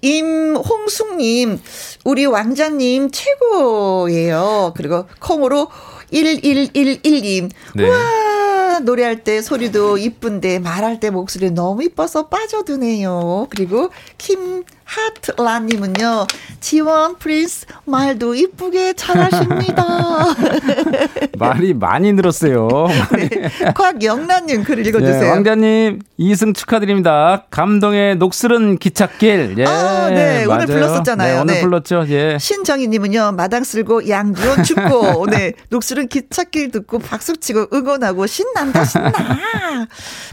[0.00, 1.60] 임홍숙님,
[2.04, 4.74] 우리 왕자님 최고예요.
[4.76, 5.68] 그리고 콩으로
[6.12, 7.50] 1111님.
[7.74, 7.88] 네.
[7.88, 13.48] 우와, 노래할 때 소리도 이쁜데 말할 때 목소리 너무 이뻐서 빠져드네요.
[13.50, 16.26] 그리고 김 하트라님은요,
[16.60, 19.84] 지원 프린스 말도 이쁘게 잘하십니다.
[21.38, 22.68] 말이 많이 늘었어요.
[23.14, 23.28] 네,
[23.74, 25.30] 곽영란님 글 예, 읽어주세요.
[25.30, 27.44] 왕자님 2승 축하드립니다.
[27.50, 29.56] 감동의 녹슬은 기찻길.
[29.58, 30.66] 예, 아, 네, 오늘 맞아요.
[30.66, 31.34] 불렀었잖아요.
[31.34, 31.60] 네, 오늘 네.
[31.60, 32.04] 불렀죠.
[32.08, 32.38] 예.
[32.40, 39.12] 신정희님은요 마당 쓸고 양지원 춥고 네 녹슬은 기찻길 듣고 박수치고 응원하고 신난다 신나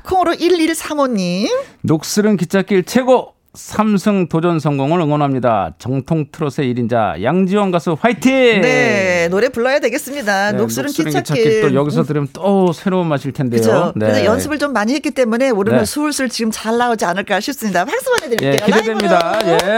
[0.05, 1.49] 콩으로 1135님
[1.81, 3.35] 녹슬은 기찻길 최고.
[3.55, 5.75] 삼승 도전 성공을 응원합니다.
[5.79, 8.61] 정통 트롯의 1인자 양지원 가수 화이팅!
[8.61, 13.59] 네 노래 불러야 되겠습니다 네, 녹슬은 기찻길 또 여기서 들으면 또 새로운 맛일 텐데요.
[13.59, 14.07] 그죠 네.
[14.07, 15.85] 그래서 연습을 좀 많이 했기 때문에 오늘은 네.
[15.85, 19.19] 술술 지금 잘 나오지 않을까 싶습니다 박수 보내드릴게요 예, 기대됩니다.
[19.41, 19.57] 라이브로.
[19.71, 19.77] 예.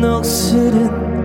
[0.00, 1.15] 녹슬은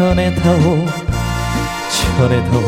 [0.00, 0.86] 천에 타오
[2.16, 2.62] 천에 타오.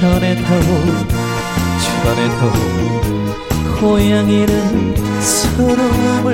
[0.00, 0.68] 천에 타고
[1.82, 2.56] 천에 타고
[3.80, 4.50] 고양이는
[5.20, 6.26] 서름을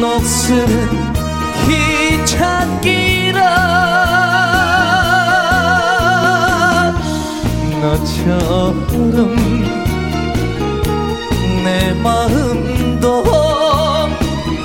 [0.00, 0.66] 녹슬은
[2.38, 3.91] 기찻길아
[7.82, 8.86] 너처럼
[11.64, 13.24] 내 마음도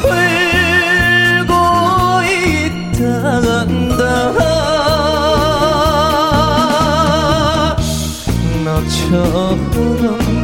[0.03, 1.53] 흘고
[2.93, 4.03] 있단다.
[8.63, 10.36] 너처럼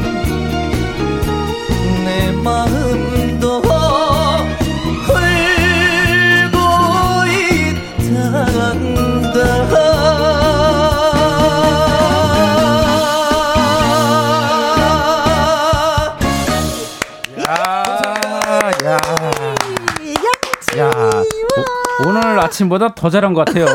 [22.57, 23.65] 아침보다 더 잘한 것 같아요.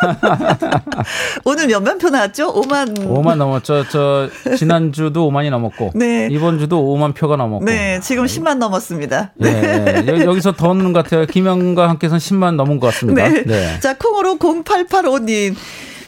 [1.44, 2.52] 오늘 몇만 표 나왔죠?
[2.54, 2.96] 5만.
[3.06, 3.84] 5만 넘었죠.
[3.90, 6.28] 저 지난주도 5만이 넘었고 네.
[6.30, 7.64] 이번 주도 5만 표가 넘었고.
[7.64, 9.32] 네, 지금 10만 넘었습니다.
[9.36, 10.04] 네.
[10.06, 11.26] 여- 여기서 더 넣는 것 같아요.
[11.26, 13.28] 김영과 함께선 10만 넘은 것 같습니다.
[13.28, 13.44] 네.
[13.44, 13.80] 네.
[13.80, 15.54] 자, 콩으로 0885님.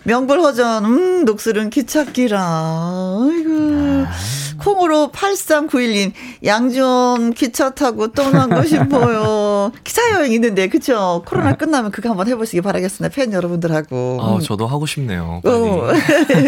[0.05, 2.39] 명불허전, 음, 녹슬은 기찻기라.
[2.41, 4.07] 아이고.
[4.67, 6.13] 콩으로 8391님.
[6.45, 9.71] 양좀 기차 타고 떠나고 싶어요.
[9.85, 11.23] 기차 여행 있는데, 그쵸?
[11.25, 13.15] 코로나 끝나면 그거 한번 해보시기 바라겠습니다.
[13.15, 14.19] 팬 여러분들하고.
[14.21, 15.41] 아, 저도 하고 싶네요.
[15.45, 15.89] 어.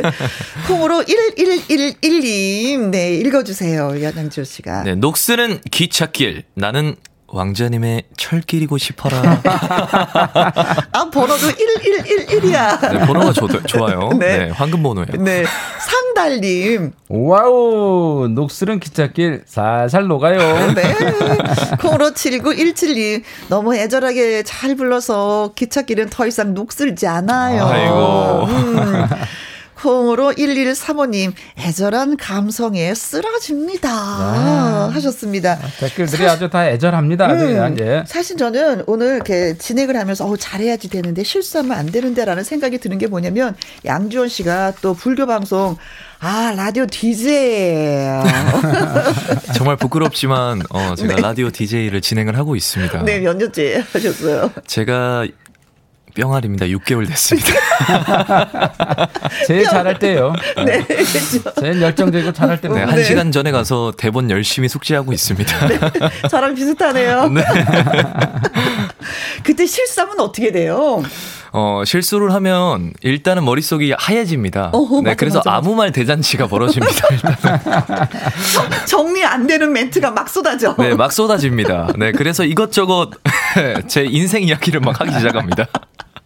[0.66, 2.90] 콩으로 1111님.
[2.90, 4.02] 네, 읽어주세요.
[4.02, 4.82] 양지호 씨가.
[4.82, 6.42] 네, 녹슬은 기찻길.
[6.54, 6.96] 나는
[7.30, 9.20] 왕자님의 철길이고 싶어라.
[10.92, 12.92] 아, 번호도 1111이야.
[12.92, 14.10] 네, 번호가 조, 좋아요.
[14.18, 14.38] 네.
[14.38, 14.50] 네.
[14.50, 15.22] 황금 번호예요.
[15.22, 15.44] 네.
[15.78, 16.92] 상달님.
[17.08, 20.38] 와우, 녹슬은 기찻길 살살 녹아요.
[20.72, 20.94] 네.
[21.80, 23.22] 콩으로 79172.
[23.48, 27.64] 너무 애절하게 잘 불러서 기찻길은 더 이상 녹슬지 않아요.
[27.66, 28.44] 아이고.
[28.46, 29.06] 음.
[29.82, 31.32] 콩으로 1135님.
[31.58, 33.90] 애절한 감성에 쓰러집니다.
[34.92, 35.58] 하셨습니다.
[35.78, 37.26] 댓글들이 아주 다 애절합니다.
[37.26, 38.04] 아주 음, 그냥, 예.
[38.06, 43.06] 사실 저는 오늘 이렇게 진행을 하면서 어, 잘해야지 되는데 실수하면 안 되는데라는 생각이 드는 게
[43.06, 45.76] 뭐냐면 양주원 씨가 또 불교 방송
[46.20, 48.24] 아 라디오 DJ예요.
[49.54, 53.04] 정말 부끄럽지만 어, 제가 라디오 DJ를 진행을 하고 있습니다.
[53.04, 54.50] 네, 몇 년째 하셨어요.
[54.66, 55.26] 제가
[56.22, 56.66] 뿅알입니다.
[56.66, 57.52] 6개월 됐습니다.
[59.46, 60.32] 제일 잘할 때요.
[60.64, 61.54] 네, 그렇죠.
[61.60, 62.76] 제일 열정적이고 잘할 때는.
[62.76, 65.68] 네, 한 시간 전에 가서 대본 열심히 숙지하고 있습니다.
[66.28, 67.28] 저랑 비슷하네요.
[67.30, 67.42] 네.
[69.44, 71.02] 그때 실수하면 어떻게 돼요?
[71.52, 74.70] 어, 실수를 하면 일단은 머릿속이 하얘집니다.
[74.72, 75.58] 어허, 네, 맞아, 그래서 맞아, 맞아.
[75.58, 77.08] 아무 말 대잔치가 벌어집니다.
[77.10, 77.60] 일단.
[78.86, 80.74] 정리 안 되는 멘트가 막 쏟아져.
[80.78, 81.92] 네, 막 쏟아집니다.
[81.96, 83.10] 네, 그래서 이것저것
[83.86, 85.66] 제 인생 이야기를 막 하기 시작합니다.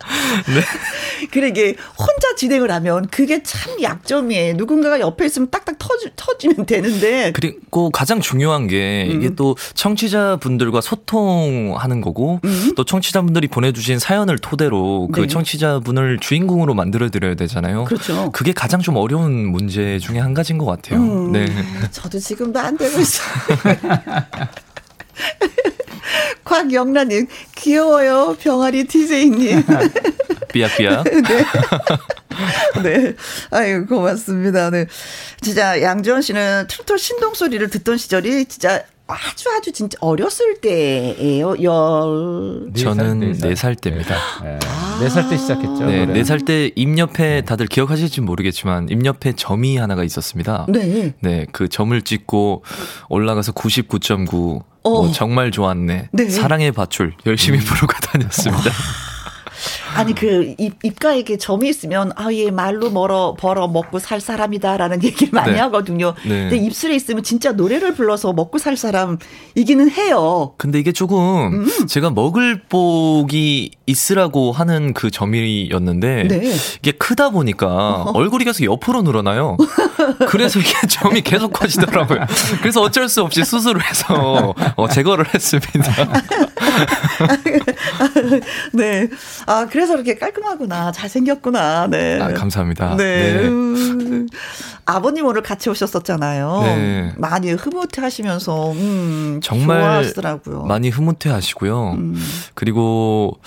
[1.31, 4.55] 그러게 혼자 진행을 하면 그게 참 약점이에요.
[4.55, 7.33] 누군가가 옆에 있으면 딱딱 터주, 터지면 되는데.
[7.33, 9.17] 그리고 가장 중요한 게 음.
[9.17, 12.41] 이게 또 청취자분들과 소통하는 거고
[12.77, 15.27] 또 청취자분들이 보내주신 사연을 토대로 그 네.
[15.27, 17.85] 청취자분을 주인공으로 만들어 드려야 되잖아요.
[17.85, 18.31] 그렇죠.
[18.33, 21.01] 그게 가장 좀 어려운 문제 중에 한 가지인 것 같아요.
[21.01, 21.33] 음.
[21.33, 21.47] 네.
[21.91, 23.29] 저도 지금도 안 되고 있어요.
[26.45, 28.37] 곽영란님, 귀여워요.
[28.41, 29.63] 병아리 DJ님.
[30.53, 31.05] 삐약삐약.
[32.83, 33.15] 네.
[33.51, 34.71] 아유, 고맙습니다.
[34.71, 34.87] 네.
[35.41, 41.55] 진짜 양지원 씨는 트로트 신동 소리를 듣던 시절이 진짜 아주 아주 진짜 어렸을 때예요.
[41.63, 42.71] 열.
[42.75, 44.17] 저는 네살 때입니다.
[45.01, 45.85] 네살때 시작했죠.
[45.85, 46.19] 네, 노래.
[46.19, 50.67] 네살때 입 옆에 다들 기억하실지 모르겠지만 입 옆에 점이 하나가 있었습니다.
[50.69, 51.15] 네.
[51.21, 52.65] 네, 그 점을 찍고
[53.09, 54.63] 올라가서 99.9.
[54.85, 54.91] 어.
[54.91, 56.09] 뭐 정말 좋았네.
[56.13, 56.29] 네.
[56.31, 58.71] 사랑의 밧줄 열심히 부르고 다녔습니다.
[59.95, 65.33] 아니 그 입, 입가에 이렇게 점이 있으면 아얘 말로 멀어 벌어 먹고 살 사람이다라는 얘기를
[65.33, 65.59] 많이 네.
[65.61, 66.15] 하거든요.
[66.25, 66.49] 네.
[66.49, 70.55] 근데 입술에 있으면 진짜 노래를 불러서 먹고 살 사람이기는 해요.
[70.59, 71.87] 근데 이게 조금 음.
[71.87, 76.55] 제가 먹을 복이 있으라고 하는 그 점이었는데 네.
[76.79, 79.57] 이게 크다 보니까 얼굴이 계속 옆으로 늘어나요.
[80.29, 82.27] 그래서 이게 점이 계속 커지더라고요.
[82.61, 85.93] 그래서 어쩔 수 없이 수술을 해서 어, 제거를 했습니다.
[88.73, 89.09] 네.
[89.47, 91.89] 아 그래 서 이렇게 깔끔하구나 잘생겼구나.
[91.89, 92.21] 네.
[92.21, 92.97] 아, 감사합니다.
[92.97, 93.35] 네.
[93.35, 93.49] 네.
[93.49, 94.27] 음.
[94.85, 96.61] 아버님 오늘 같이 오셨었잖아요.
[96.63, 97.13] 네.
[97.17, 100.65] 많이 흐뭇해하시면서 음, 정말 좋아하시더라고요.
[100.65, 101.93] 많이 흐뭇해 하시고요.
[101.93, 102.15] 음.
[102.55, 103.39] 그리고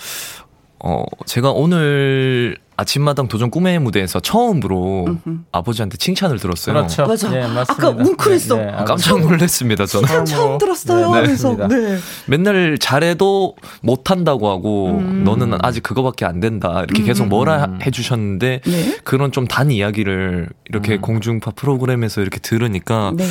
[0.78, 5.16] 어 제가 오늘 아침마당 도전 꿈의 무대에서 처음으로
[5.52, 6.74] 아버지한테 칭찬을 들었어요.
[6.74, 7.06] 그렇죠.
[7.06, 7.28] 맞아.
[7.34, 7.72] 예, 맞습니다.
[7.72, 8.56] 아까 뭉클했어.
[8.56, 10.06] 네, 네, 아, 깜짝 놀랐습니다, 저는.
[10.08, 11.10] 참 처음 들었어요.
[11.12, 11.56] 네, 그래서.
[11.68, 11.96] 네.
[12.26, 15.24] 맨날 잘해도 못한다고 하고 음.
[15.24, 18.98] 너는 아직 그거밖에 안 된다 이렇게 계속 뭐라 해주셨는데 네.
[19.04, 23.24] 그런 좀 단 이야기를 이렇게 공중파 프로그램에서 이렇게 들으니까 네.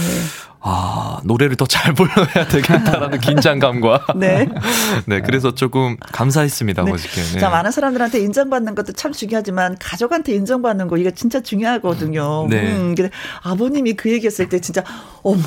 [0.67, 4.47] 아 노래를 더 잘 불러야 되겠다라는 긴장감과 네.
[5.05, 6.91] 네 그래서 조금 감사했습니다 네.
[6.91, 7.39] 어저께 네.
[7.39, 12.47] 자, 많은 사람들한테 인정받는 것도 참 중요하지만 가족한테 인정받는 거 이게 진짜 중요하거든요.
[12.49, 12.71] 네.
[12.71, 13.11] 음, 근데
[13.43, 14.83] 아버님이 그 얘기했을 때 진짜
[15.21, 15.41] 어머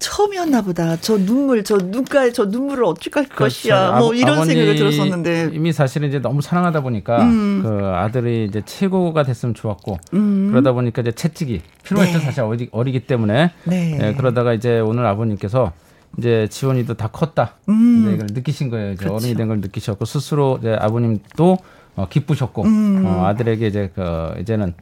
[0.00, 0.96] 처음이었나 보다.
[0.96, 3.98] 저 눈물, 저 눈가에 저 눈물을 어떻게 할 것이야.
[3.98, 5.50] 뭐 이런 생각을 아버님이 들었었는데.
[5.52, 7.60] 이미 사실은 이제 너무 사랑하다 보니까 음.
[7.62, 10.48] 그 아들이 이제 최고가 됐으면 좋았고 음.
[10.50, 12.24] 그러다 보니까 이제 채찍이 필요할 때 네.
[12.24, 13.98] 사실 어리, 어리기 때문에 네.
[14.02, 15.72] 예, 그러다가 이제 오늘 아버님께서
[16.18, 18.02] 이제 지원이도 다 컸다 음.
[18.02, 18.92] 이제 이걸 느끼신 거예요.
[18.92, 19.14] 이제 그렇죠.
[19.16, 21.58] 어른이 된 걸 느끼셨고 스스로 이제 아버님도
[21.96, 23.04] 어, 기쁘셨고 음.
[23.06, 24.74] 어, 아들에게 이제 그 이제는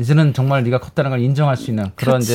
[0.00, 2.34] 이제는 정말 네가 컸다는 걸 인정할 수 있는 그런 그렇지.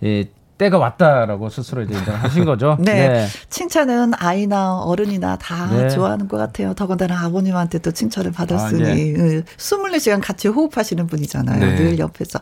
[0.00, 2.76] 이제 이 때가 왔다라고 스스로 이제 인정하신 거죠.
[2.80, 3.26] 네.
[3.50, 5.88] 칭찬은 아이나 어른이나 다 네.
[5.88, 6.74] 좋아하는 것 같아요.
[6.74, 8.82] 더군다나 아버님한테 또 칭찬을 받았으니.
[8.82, 9.14] 아, 네.
[9.16, 9.42] 응.
[9.56, 11.58] 24시간 같이 호흡하시는 분이잖아요.
[11.58, 11.74] 네.
[11.76, 12.40] 늘 옆에서.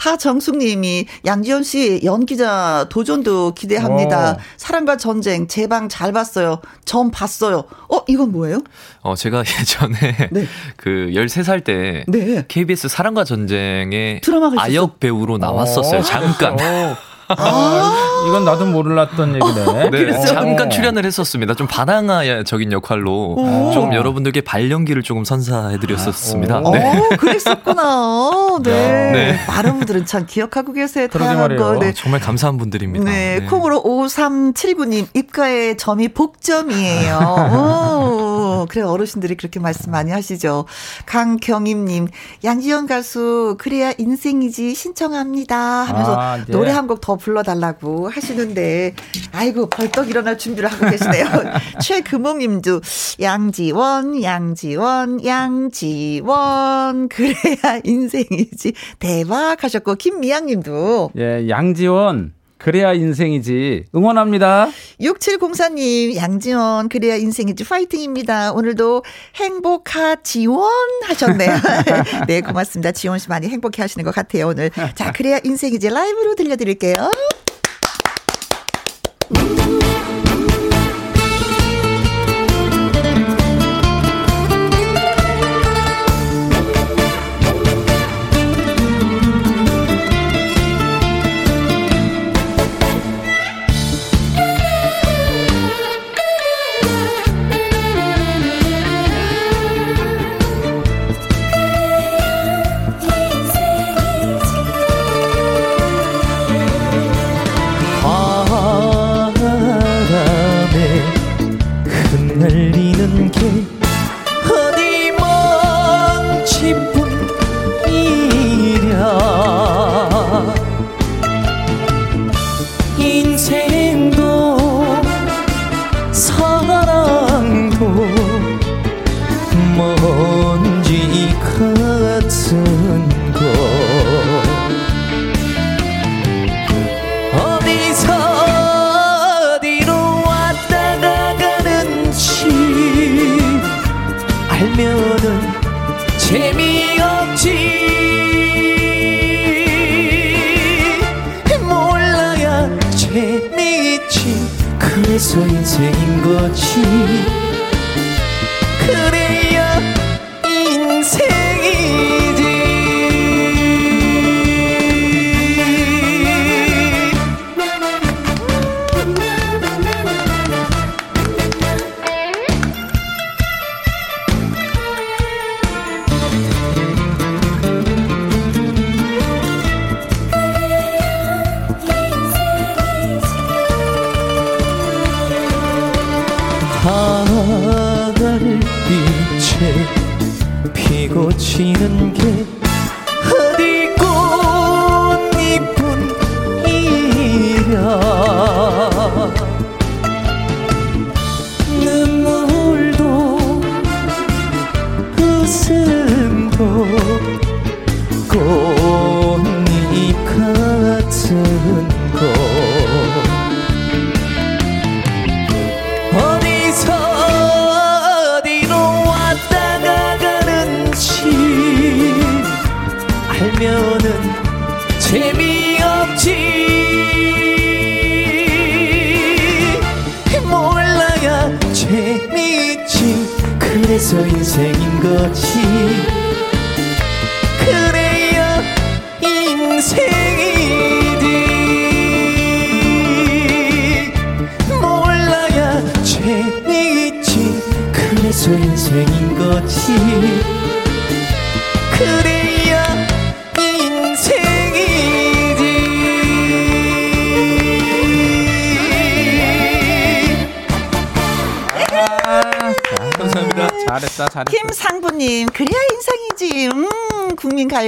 [0.00, 4.32] 하정숙 님이 양지연 씨 연기자 도전도 기대합니다.
[4.32, 4.36] 오.
[4.56, 6.60] 사랑과 전쟁 제방 잘 봤어요.
[6.84, 7.64] 전 봤어요.
[7.88, 8.62] 어, 이건 뭐예요?
[9.02, 10.46] 어 제가 예전에 네.
[10.76, 12.44] 그 13살 때 네.
[12.48, 14.20] KBS 사랑과 전쟁에?
[14.58, 17.13] 아역 배우로 나왔었어요 어, 잠깐 오.
[17.28, 19.90] 아, 이건 나도 몰랐던 얘기네.
[19.90, 20.20] 네, 어.
[20.26, 21.54] 잠깐 출연을 했었습니다.
[21.54, 23.36] 좀 반항아적인 역할로
[23.72, 26.60] 조금 여러분들께 발연기를 조금 선사해드렸었습니다.
[26.60, 26.70] 오.
[26.72, 26.98] 네.
[26.98, 28.58] 어, 그랬었구나.
[28.62, 29.10] 네.
[29.12, 29.40] 네.
[29.46, 31.08] 많은 분들은 참 기억하고 계세요.
[31.08, 31.60] 그러게 다양한 말이에요.
[31.62, 31.78] 거.
[31.78, 31.92] 네.
[31.92, 33.04] 정말 감사한 분들입니다.
[33.04, 37.18] 네, 콩으로 5379님, 입가에 점이 복점이에요.
[38.64, 40.66] 오, 그래, 어르신들이 그렇게 말씀 많이 하시죠.
[41.06, 42.08] 강경임님,
[42.44, 45.56] 양지연 가수, 그래야 인생이지 신청합니다.
[45.56, 46.44] 하면서 아, 네.
[46.48, 48.94] 노래 한 곡 더 불러달라고 하시는데,
[49.32, 51.24] 아이고, 벌떡 일어날 준비를 하고 계시네요.
[51.80, 52.80] 최금옥님도,
[53.20, 58.72] 양지원, 양지원, 양지원, 그래야 인생이지.
[58.98, 62.33] 대박 하셨고, 김미양님도, 예, 양지원.
[62.64, 63.84] 그래야 인생이지.
[63.94, 64.70] 응원합니다.
[64.98, 68.52] 6704님, 양지원, 그래야 인생이지 파이팅입니다.
[68.52, 69.04] 오늘도
[69.34, 70.70] 행복하 지원
[71.02, 71.50] 하셨네요.
[72.26, 72.92] 네, 고맙습니다.
[72.92, 74.70] 지원 씨 많이 행복해 하시는 것 같아요, 오늘.
[74.94, 76.94] 자, 그래야 인생이지 라이브로 들려드릴게요.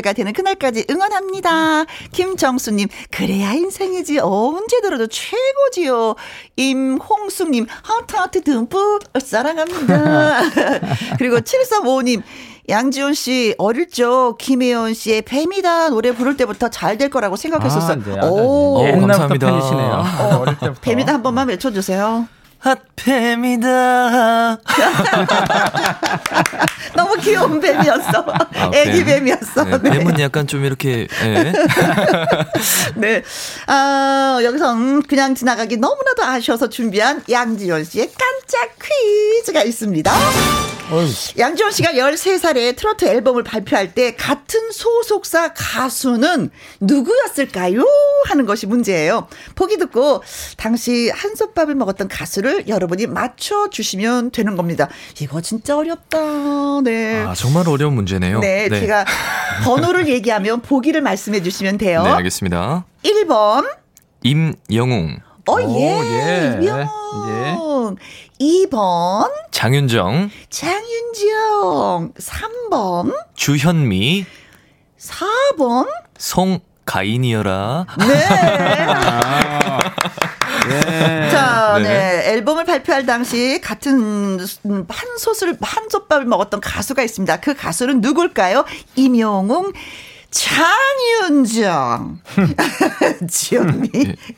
[0.06, 1.84] 가요가 되는 그날까지 응원합니다.
[2.12, 4.20] 김정수님, 그래야 인생이지.
[4.20, 6.14] 언제 들어도 최고지요.
[6.56, 10.40] 임홍수님, 하트 하트 듬뿍 사랑합니다.
[11.18, 12.22] 그리고 7355님,
[12.68, 17.92] 양지훈 씨, 어릴 적 김혜연 씨의 뱀이다 노래 부를 때부터 잘 될 거라고 생각했었어요.
[17.92, 18.88] 아, 네, 오, 네.
[18.92, 19.46] 옛날부터 감사합니다.
[19.50, 20.04] 팬이시네요.
[20.40, 20.80] 어릴 때부터.
[20.80, 22.26] 뱀이다 한 번만 외쳐주세요.
[22.58, 24.58] 핫뱀이다
[26.94, 28.24] 너무 귀여운 뱀이었어.
[28.72, 29.16] 애기 뱀.
[29.24, 29.64] 뱀이었어.
[29.64, 31.52] 네, 뱀은 약간 좀 이렇게 예.
[32.96, 33.22] 네.
[33.66, 40.12] 아, 여기서 음, 그냥 지나가기 너무나도 아쉬워서 준비한 양지연 씨의 깜짝 퀴즈가 있습니다.
[41.36, 47.84] 양지원 씨가 13살에 트로트 앨범을 발표할 때 같은 소속사 가수는 누구였을까요?
[48.26, 49.26] 하는 것이 문제예요.
[49.56, 50.22] 보기 듣고
[50.56, 54.88] 당시 한솥밥을 먹었던 가수를 여러분이 맞춰주시면 되는 겁니다.
[55.20, 56.18] 이거 진짜 어렵다.
[56.82, 57.22] 네.
[57.24, 58.40] 아, 정말 어려운 문제네요.
[58.40, 59.04] 네, 제가
[59.64, 62.02] 번호를 얘기하면 보기를 말씀해 주시면 돼요.
[62.02, 62.84] 네, 알겠습니다.
[63.04, 63.64] 1번.
[64.22, 66.58] 임영웅, 어, 오, 예.
[66.58, 66.60] 예.
[66.60, 66.88] 이명.
[68.40, 69.30] 2번.
[69.52, 72.12] 장윤정, 장윤지영.
[72.18, 73.14] 3번.
[73.34, 74.26] 주현미,
[74.98, 75.86] 4번.
[76.18, 77.86] 송가인이여라.
[77.98, 78.06] 네.
[80.70, 81.25] 예.
[81.84, 81.98] 자, 네.
[81.98, 82.32] 네.
[82.32, 87.40] 앨범을 발표할 당시 같은 음, 한솥을, 한 솥밥을 먹었던 가수가 있습니다.
[87.40, 88.64] 그 가수는 누굴까요?
[88.94, 89.72] 임영웅,
[90.36, 92.18] 장윤정,
[93.28, 93.88] 지연미,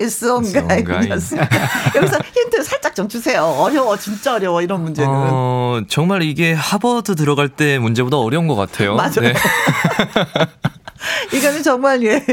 [0.09, 1.49] 송가인이었습니다.
[1.97, 3.43] 여기서 힌트 살짝 좀 주세요.
[3.43, 5.11] 어려워, 진짜 어려워, 이런 문제는.
[5.11, 8.95] 어, 정말 이게 하버드 들어갈 때 문제보다 어려운 것 같아요.
[8.95, 9.23] 맞아요.
[9.23, 9.35] 네.
[11.35, 12.25] 이거는 정말 예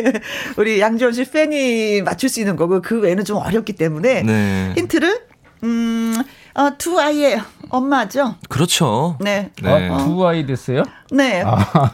[0.58, 4.74] 우리 양지원 씨 팬이 맞출 수 있는 거고 그 외에는 좀 어렵기 때문에 네.
[4.76, 5.22] 힌트를
[5.64, 6.24] 음
[6.78, 8.36] 두 아이의 엄마죠.
[8.48, 9.18] 그렇죠.
[9.20, 9.50] 네.
[9.62, 9.90] 네.
[9.90, 10.84] 아, 두 아이 됐어요?
[11.12, 11.44] 네.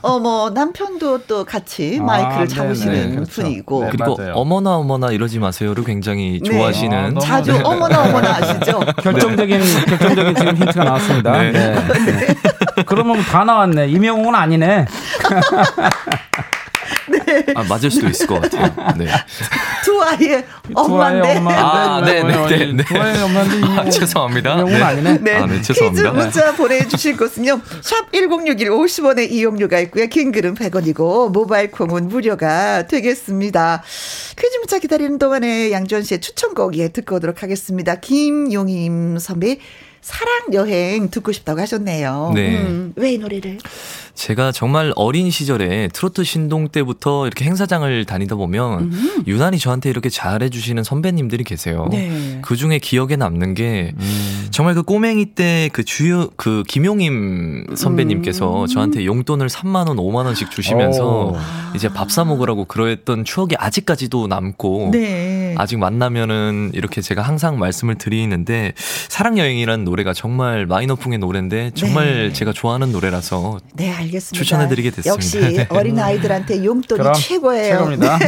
[0.01, 3.41] 어뭐 남편도 또 같이 아, 마이크를 네, 잡으시는 네, 그렇죠.
[3.41, 3.89] 분이고 네.
[3.91, 4.34] 그리고 맞아요.
[4.36, 6.49] 어머나 어머나 이러지 마세요를 굉장히 네.
[6.51, 7.62] 좋아하시는 아, 너무- 자주 네.
[7.64, 8.80] 어머나 어머나 하시죠.
[9.01, 11.32] 결정적인 결정적인 지금 힌트가 나왔습니다.
[11.32, 11.51] 네.
[11.51, 11.76] 네.
[12.86, 13.88] 그러면 다 나왔네.
[13.89, 14.86] 이명웅은 아니네.
[17.55, 18.74] 아, 맞을 수도 있을 것 같아요.
[18.97, 19.07] 네.
[19.84, 21.38] 두 아이의 엄마인데.
[21.38, 21.51] 엄마.
[21.53, 22.84] 아, 네, 네, 네, 네.
[22.84, 23.68] 두 아이의 엄마인데.
[23.68, 24.64] 아, 죄송합니다.
[24.64, 24.82] 네.
[24.82, 25.18] 아니네.
[25.22, 25.36] 네.
[25.36, 26.12] 아, 네, 퀴즈 죄송합니다.
[26.12, 27.62] 문자 보내주실 곳은요.
[27.82, 30.07] 샵 1061 50원의 이용료가 있고요.
[30.07, 33.84] 긴 글은 100원이고 모바일 콩은 무료가 되겠습니다.
[34.38, 37.95] 퀴즈 문자 기다리는 동안에 양지원 씨의 추천곡 예 듣고 오도록 하겠습니다.
[37.95, 39.59] 김용임 선배
[40.01, 42.32] 사랑 여행 듣고 싶다고 하셨네요.
[42.34, 42.57] 네.
[42.57, 43.59] 음, 왜이 노래를?
[44.14, 48.91] 제가 정말 어린 시절에 트로트 신동 때부터 이렇게 행사장을 다니다 보면
[49.28, 51.88] 유난히 저한테 이렇게 잘해주시는 선배님들이 계세요.
[51.91, 52.39] 네.
[52.41, 53.93] 그 중에 기억에 남는 게
[54.51, 60.51] 정말 그 꼬맹이 때 그 주요 그 김용임 선배님께서 저한테 용돈을 3만 원, 5만 원씩
[60.51, 61.38] 주시면서 오.
[61.76, 65.55] 이제 밥 사 먹으라고 그랬던 추억이 아직까지도 남고 네.
[65.57, 68.74] 아직 만나면은 이렇게 제가 항상 말씀을 드리는데
[69.07, 72.34] 사랑 여행이라는 노래가 정말 마이너풍의 노래인데 정말 네.
[72.34, 74.43] 제가 좋아하는 노래라서 네, 알겠습니다.
[74.43, 75.10] 추천해드리게 됐습니다.
[75.14, 75.68] 역시 네.
[75.70, 77.78] 어린 아이들한테 용돈이 그럼 최고예요.
[77.78, 78.18] 최고입니다.
[78.20, 78.28] 네.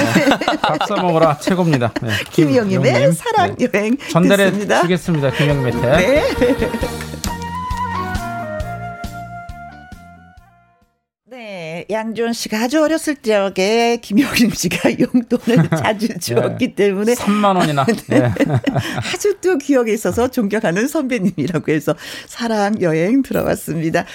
[0.61, 1.93] 밥사 먹어라 최고입니다.
[2.01, 2.09] 네.
[2.31, 2.81] 김용임.
[3.13, 3.67] 사랑 네.
[3.73, 4.81] 여행 전달해 듣습니다.
[4.81, 5.31] 주겠습니다.
[5.31, 5.97] 김용임한테.
[5.97, 6.23] 네.
[11.33, 11.83] 네.
[11.89, 17.87] 양지원 씨가 아주 어렸을 적에 김영림 씨가 용돈을 자주 주었기 때문에 3만 원이나.
[18.07, 18.31] 네.
[19.11, 21.95] 아주 또 기억에 있어서 존경하는 선배님이라고 해서
[22.27, 24.05] 사랑 여행 들어왔습니다.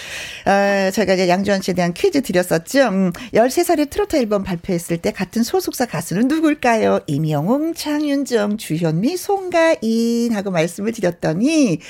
[0.45, 2.87] 아, 저희가 이제 양지원 씨에 대한 퀴즈 드렸었죠.
[2.87, 7.01] 음, 13살에 트로트 앨범 발표했을 때 같은 소속사 가수는 누굴까요?
[7.09, 11.81] 임영웅, 장윤정, 주현미, 송가인 하고 말씀을 드렸더니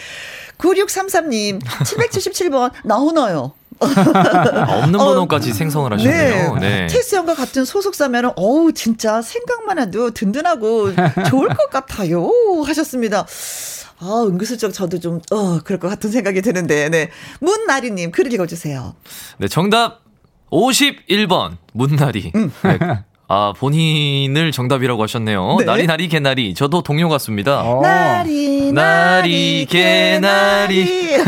[0.57, 3.53] 9633님 777번 나오나요?
[3.81, 6.57] 아, 없는 어, 번호까지 생성을 하셨네요.
[6.57, 6.87] 네.
[6.89, 10.91] 체스형과 같은 소속사면은 어우 진짜 생각만 해도 든든하고
[11.29, 12.31] 좋을 것 같아요
[12.67, 13.27] 하셨습니다.
[14.01, 17.11] 아 은근슬쩍 저도 좀 어 그럴 것 같은 생각이 드는데 네
[17.41, 18.95] 문나리님 글 읽어주세요.
[19.39, 20.01] 네, 정답
[20.53, 22.33] 51번 문나리.
[22.35, 22.53] 음.
[22.63, 22.79] 네.
[23.31, 25.57] 아, 본인을 정답이라고 하셨네요.
[25.59, 25.65] 네.
[25.67, 26.55] 나리 나리 개나리.
[26.55, 27.61] 저도 동료 같습니다.
[27.61, 27.83] 어.
[27.83, 31.19] 나리 나리, 개나리.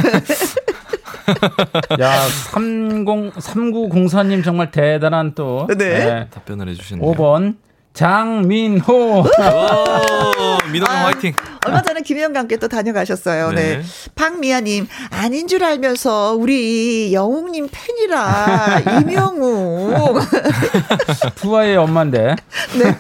[2.01, 2.21] 야,
[2.53, 3.05] 30,
[3.35, 5.67] 3904님 정말 대단한 또.
[5.77, 6.27] 네.
[6.31, 7.13] 답변을 해주시네요.
[7.13, 7.57] 5번.
[7.93, 9.25] 장민호.
[10.71, 11.35] 오, 민호형 아, 화이팅.
[11.67, 13.51] 얼마 전에 김혜영과 함께 또 다녀가셨어요.
[13.53, 13.79] 네.
[13.79, 13.83] 네.
[14.15, 20.21] 박미아님, 아닌 줄 알면서 우리 영웅님 팬이라, 임영웅.
[21.37, 22.37] 부하의 엄마인데.
[22.79, 22.97] 네.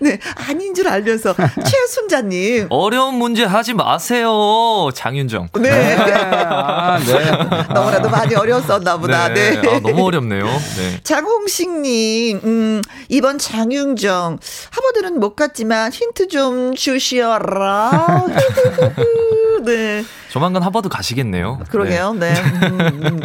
[0.00, 0.18] 네.
[0.48, 1.34] 아닌 줄 알면서.
[1.66, 2.68] 최순자님.
[2.70, 4.88] 어려운 문제 하지 마세요.
[4.94, 5.48] 장윤정.
[5.60, 5.96] 네.
[5.96, 7.30] 아, 네.
[7.74, 9.28] 너무나도 많이 어려웠었나 보다.
[9.34, 9.58] 네.
[9.58, 10.44] 아, 너무 어렵네요.
[10.46, 11.00] 네.
[11.02, 14.38] 장홍식님, 음, 이번 장윤정.
[14.70, 18.24] 하버드는 못 갔지만 힌트 좀 주시어라.
[19.64, 20.02] 네.
[20.30, 21.60] 조만간 하버드 가시겠네요.
[21.70, 22.14] 그러게요.
[22.14, 22.32] 네.
[22.32, 23.20] 음, 음.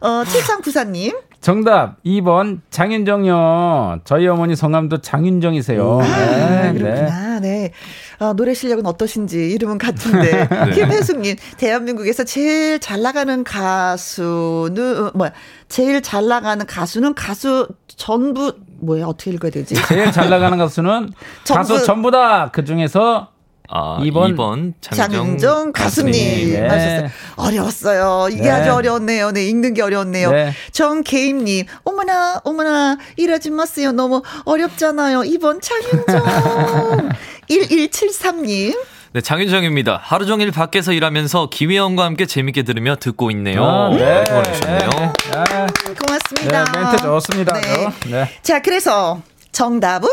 [0.00, 1.16] 어, 7394님.
[1.40, 4.00] 정답 2번 장윤정요.
[4.04, 6.00] 저희 어머니 성함도 장윤정이세요.
[6.00, 6.78] 아, 네, 네.
[6.78, 7.40] 그렇구나.
[7.40, 7.72] 네.
[8.18, 10.46] 아, 노래 실력은 어떠신지 이름은 같은데.
[10.48, 10.70] 네.
[10.74, 15.32] 김혜숙님, 대한민국에서 제일 잘 나가는 가수는, 어, 뭐야,
[15.68, 19.74] 제일 잘 나가는 가수는 가수 전부, 뭐야, 어떻게 읽어야 되지?
[19.88, 21.10] 제일 잘 나가는 가수는
[21.44, 22.50] 전부- 가수 전부 다.
[22.52, 23.28] 그 중에서
[23.68, 26.52] 아, 2번 2번, 장윤정 가수님.
[26.52, 26.68] 네.
[26.68, 27.10] 하셨어요.
[27.36, 28.28] 어려웠어요.
[28.30, 28.50] 이게 네.
[28.50, 29.32] 아주 어려웠네요.
[29.32, 30.30] 네, 읽는 게 어려웠네요.
[30.30, 30.52] 네.
[30.72, 33.92] 정계임님, 어머나, 어머나, 이러지 마세요.
[33.92, 35.24] 너무 어렵잖아요.
[35.24, 37.10] 이번 장윤정.
[37.50, 38.76] 1173님.
[39.12, 39.98] 네, 장윤정입니다.
[40.02, 43.64] 하루 종일 밖에서 일하면서 김혜영과 함께 재밌게 들으며 듣고 있네요.
[43.64, 43.96] 아, 네.
[43.96, 44.90] 이렇게 보내주셨네요.
[44.90, 45.12] 네.
[45.32, 45.94] 네.
[45.94, 46.64] 고맙습니다.
[46.64, 47.60] 네, 멘트 좋습니다.
[47.60, 47.90] 네.
[48.02, 48.08] 저.
[48.10, 48.30] 네.
[48.42, 49.22] 자, 그래서
[49.52, 50.10] 정답은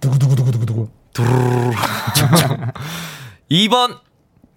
[0.00, 0.88] 두구두구두구두구.
[3.50, 4.00] 2번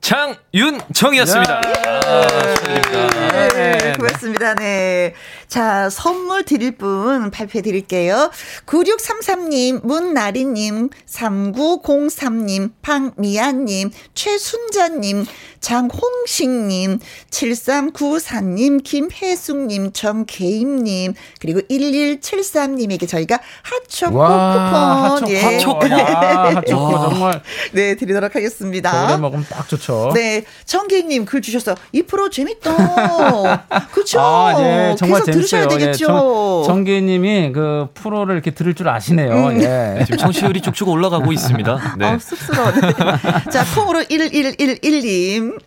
[0.02, 1.62] 장윤정이었습니다.
[1.62, 3.48] 아, 축하드립니다.
[3.50, 4.56] 네, 고맙습니다.
[4.56, 5.14] 네.
[5.48, 8.32] 자, 선물 드릴 분 발표해 드릴게요.
[8.66, 15.26] 9633님, 문나리님, 3903님, 박미아님, 최순자님,
[15.62, 17.00] 장홍식님,
[17.30, 25.42] 7394님, 김혜숙님, 정계임님, 그리고 1173님에게 저희가 핫초코 와, 쿠폰, 예.
[25.42, 25.90] 핫초코.
[25.90, 27.42] 야, 핫초코 정말
[27.72, 28.92] 네, 드리도록 하겠습니다.
[28.92, 30.12] 겨울에 먹으면 딱 좋죠.
[30.14, 31.76] 네, 정계님 글 주셨어요.
[31.94, 33.68] 이 프로 재밌다.
[33.94, 34.20] 그쵸?
[34.20, 35.80] 아, 네, 정말 계속 들으셔야 재밌어요.
[35.80, 36.04] 되겠죠.
[36.04, 39.52] 예, 정, 정기님이 그 프로를 이렇게 들을 줄 아시네요.
[39.62, 40.04] 예.
[40.06, 41.96] 지금 청취율이 쭉쭉 올라가고 있습니다.
[41.98, 42.06] 네.
[42.06, 42.72] 아, 쑥스러워.
[42.72, 42.82] 네.
[43.52, 45.60] 자, 콩으로 1111님.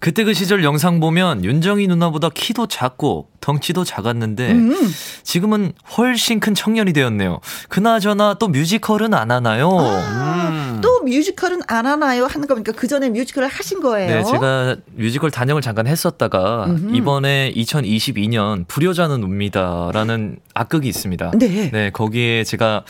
[0.00, 4.94] 그때 그 시절 영상 보면 윤정이 누나보다 키도 작고 덩치도 작았는데 음.
[5.22, 7.40] 지금은 훨씬 큰 청년이 되었네요.
[7.70, 9.70] 그나저나 또 뮤지컬은 안 하나요?
[9.70, 10.80] 음.
[10.82, 12.26] 또 뮤지컬은 안 하나요?
[12.26, 12.72] 하는 겁니까?
[12.74, 14.16] 그 전에 뮤지컬을 하신 거예요?
[14.16, 21.32] 네, 제가 뮤지컬 단역을 잠깐 했었다가 이번에 2022년 불효자는 웁니다라는 악극이 있습니다.
[21.36, 21.70] 네.
[21.70, 22.84] 네, 거기에 제가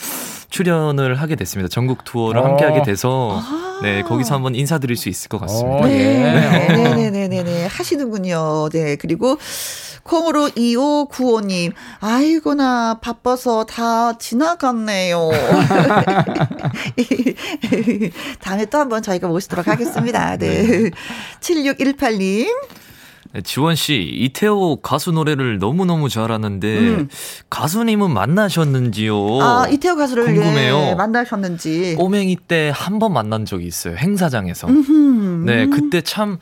[0.50, 1.68] 출연을 하게 됐습니다.
[1.68, 2.44] 전국 투어를 어.
[2.44, 3.40] 함께 하게 돼서
[3.82, 5.76] 네, 거기서 한번 인사드릴 수 있을 것 같습니다.
[5.78, 6.68] 어, 네.
[6.70, 6.72] 예.
[6.72, 7.66] 네네 네 네 네.
[7.66, 8.68] 하시는군요.
[8.70, 8.96] 네.
[8.96, 9.36] 그리고
[10.04, 11.72] 콩으로 2595님.
[12.00, 15.30] 아이고나, 바빠서 다 지나갔네요.
[18.40, 20.36] 다음에 또 한번 저희가 모시도록 하겠습니다.
[20.38, 20.90] 네.
[21.40, 22.46] 7618님.
[23.32, 27.08] 네, 지원 씨, 이태호 가수 노래를 너무너무 잘하는데 음.
[27.50, 29.40] 가수님은 만나셨는지요?
[29.42, 30.76] 아, 이태호 가수를 궁금해요.
[30.90, 31.96] 예, 만나셨는지.
[31.98, 33.96] 꼬맹이 때 한 번 만난 적이 있어요.
[33.96, 34.68] 행사장에서.
[34.68, 35.44] 음흠.
[35.46, 36.38] 네, 그때 참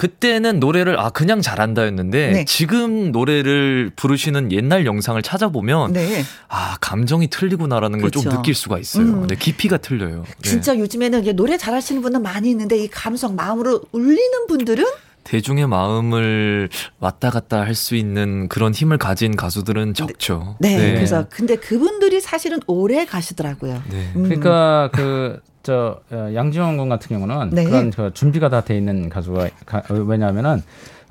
[0.00, 2.44] 그때는 노래를 아 그냥 잘한다였는데 네.
[2.46, 6.24] 지금 노래를 부르시는 옛날 영상을 찾아보면 네.
[6.48, 8.38] 아 감정이 틀리구나라는 걸좀 그렇죠.
[8.38, 9.04] 느낄 수가 있어요.
[9.04, 9.26] 음.
[9.26, 10.24] 네, 깊이가 틀려요.
[10.26, 10.48] 네.
[10.48, 14.86] 진짜 요즘에는 이제 노래 잘하시는 분은 많이 있는데 이 감성 마음으로 울리는 분들은
[15.24, 16.68] 대중의 마음을
[16.98, 20.56] 왔다 갔다 할 수 있는 그런 힘을 가진 가수들은 적죠.
[20.58, 23.82] 네, 그래서 근데 그분들이 사실은 오래 가시더라고요.
[23.90, 24.12] 네.
[24.16, 24.22] 음.
[24.24, 27.64] 그러니까 그 저 양지원 군 같은 경우는 네.
[27.64, 30.62] 그런 그 준비가 다 돼 있는 가수가 가, 왜냐하면은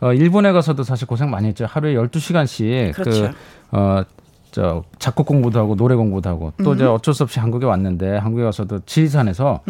[0.02, 1.68] 어, 일본에 가서도 사실 고생 많이 했죠.
[1.70, 3.30] 하루에 12시간씩 그렇죠.
[3.70, 4.04] 그, 어,
[4.52, 8.44] 저 작곡 공부도 하고 노래 공부도 하고 또 이제 어쩔 수 없이 한국에 왔는데 한국에
[8.44, 9.62] 와서도 지리산에서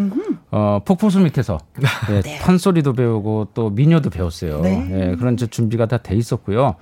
[0.51, 1.57] 어 폭포수 밑에서
[2.11, 4.61] 예, 판소리도 배우고 또 민요도 배웠어요.
[4.61, 4.87] 네.
[5.11, 6.75] 예, 그런 이제 준비가 다 돼 있었고요.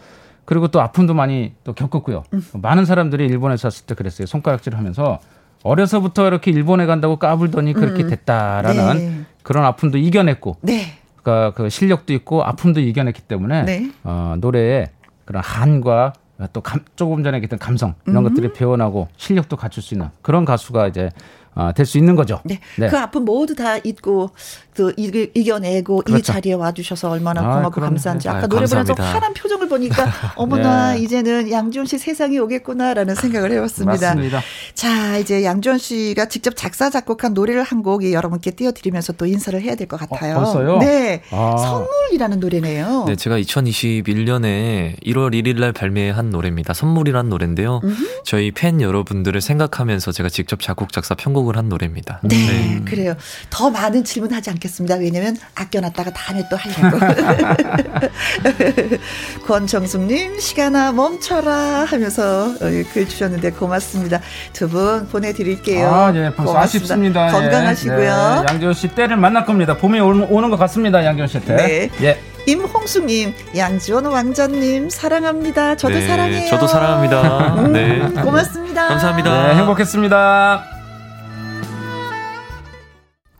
[0.45, 2.24] 그리고 또 아픔도 많이 또 겪었고요.
[2.53, 4.26] 많은 사람들이 일본에 서 왔을 때 그랬어요.
[4.28, 5.19] 손가락질을 하면서
[5.64, 9.22] 어려서부터 이렇게 일본에 간다고 까불더니 그렇게 됐다라는 네.
[9.44, 10.99] 그런 아픔도 이겨냈고 네.
[11.22, 13.91] 그러니까 그 실력도 있고 아픔도 이겨냈기 때문에 네.
[14.03, 14.88] 어, 노래에
[15.26, 16.14] 그런 한과
[16.53, 18.30] 또 감, 조금 전에 얘기했던 감성 이런 음.
[18.30, 21.09] 것들이 배어나고 실력도 갖출 수 있는 그런 가수가 이제
[21.55, 22.39] 어, 될 수 있는 거죠.
[22.45, 22.59] 네.
[22.76, 24.30] 그 아픔 모두 다 잊고
[24.78, 26.34] 그 이- 이겨내고 이 그렇죠.
[26.34, 27.90] 자리에 와주셔서 얼마나 아, 고맙고 그럼요.
[27.95, 29.04] 감사한지 아까 아유, 노래 부르면서 감사합니다.
[29.16, 30.06] 환한 표정을 보니까
[30.38, 30.99] 어머나 네.
[30.99, 34.10] 이제는 양지원 씨 세상이 오겠구나라는 생각을 해봤습니다.
[34.14, 34.41] 맞습니다.
[34.76, 39.74] 자 이제 양지원 씨가 직접 작사 작곡한 노래를 한 곡이 여러분께 띄워드리면서 또 인사를 해야
[39.74, 40.36] 될 것 같아요.
[40.38, 40.78] 어, 벌써요?
[40.78, 41.24] 네.
[41.32, 41.56] 아.
[41.58, 43.06] 선물이라는 노래네요.
[43.08, 46.74] 네, 제가 2021년에 1월 1일 날 발매한 노래입니다.
[46.74, 47.82] 선물이란 노래인데요.
[48.24, 52.20] 저희 팬 여러분들을 생각하면서 제가 직접 작곡, 작사, 편곡을 한 노래입니다.
[52.24, 53.16] 네, 그래요.
[53.49, 54.66] 더 많은 질문 하지 않겠습니다.
[54.99, 56.98] 왜냐면 아껴놨다가 다음에 또 하려고.
[59.48, 62.57] 권정숙님, 시간아 멈춰라 하면서 어,
[62.94, 64.19] 글 주셨는데 고맙습니다.
[64.53, 65.88] 두 분 보내드릴게요.
[65.89, 66.60] 아, 예, 벌써 고맙습니다.
[66.64, 67.27] 아쉽습니다.
[67.27, 67.31] 예.
[67.31, 68.44] 건강하시고요.
[68.45, 69.77] 네, 양지원 씨 때를 만날 겁니다.
[69.77, 71.06] 봄이 올- 오는 것 같습니다.
[71.06, 71.56] 양지원 씨 때.
[71.56, 71.89] 네.
[72.02, 72.19] 예.
[72.48, 75.76] 임홍수님, 양지원 왕자님, 사랑합니다.
[75.76, 76.49] 저도 네, 사랑해요.
[76.49, 77.56] 저도 사랑합니다.
[77.56, 77.99] 음, 네.
[78.22, 78.88] 고맙습니다.
[78.88, 79.48] 감사합니다.
[79.49, 80.77] 네, 행복했습니다.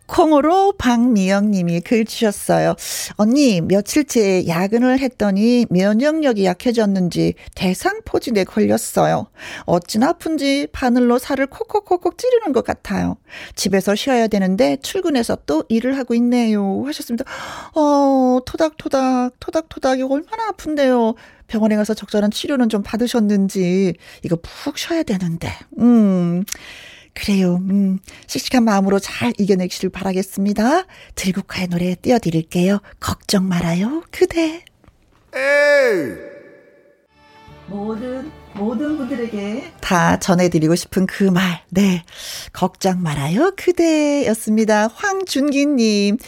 [0.08, 2.74] 콩으로 박미영 님이 글 주셨어요.
[3.16, 9.28] 언니 며칠째 야근을 했더니 면역력이 약해졌는지 대상포진에 걸렸어요.
[9.66, 13.18] 어찌나 아픈지 바늘로 살을 콕콕콕콕 찌르는 것 같아요.
[13.54, 16.82] 집에서 쉬어야 되는데 출근해서 또 일을 하고 있네요.
[16.86, 17.24] 하셨습니다.
[17.74, 21.14] 어 토닥토닥 토닥토닥이 얼마나 아픈데요.
[21.46, 25.50] 병원에 가서 적절한 치료는 좀 받으셨는지 이거 푹 쉬어야 되는데.
[25.78, 26.44] 음.
[27.18, 27.56] 그래요.
[27.56, 30.84] 음, 씩씩한 마음으로 잘 이겨내시길 바라겠습니다.
[31.16, 32.78] 들국화의 노래 띄워드릴게요.
[33.00, 34.64] 걱정 말아요, 그대.
[37.66, 42.04] 모든 모든 분들에게 다 전해드리고 싶은 그 말, 네,
[42.52, 44.88] 걱정 말아요, 그대였습니다.
[44.88, 46.18] 황준기님,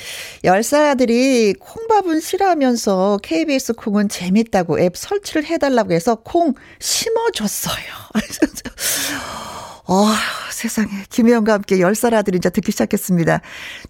[0.44, 7.84] 10살 아들이 콩밥은 싫어하면서 KBS 콩은 재밌다고 앱 설치를 해달라고 해서 콩 심어줬어요.
[9.90, 10.06] 어,
[10.52, 10.88] 세상에.
[11.10, 13.40] 김혜영과 함께 10살 아들이 이제 듣기 시작했습니다.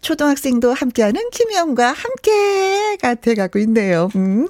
[0.01, 4.09] 초등학생도 함께하는 김혜영과 함께가 돼가고 있네요.
[4.17, 4.49] 음.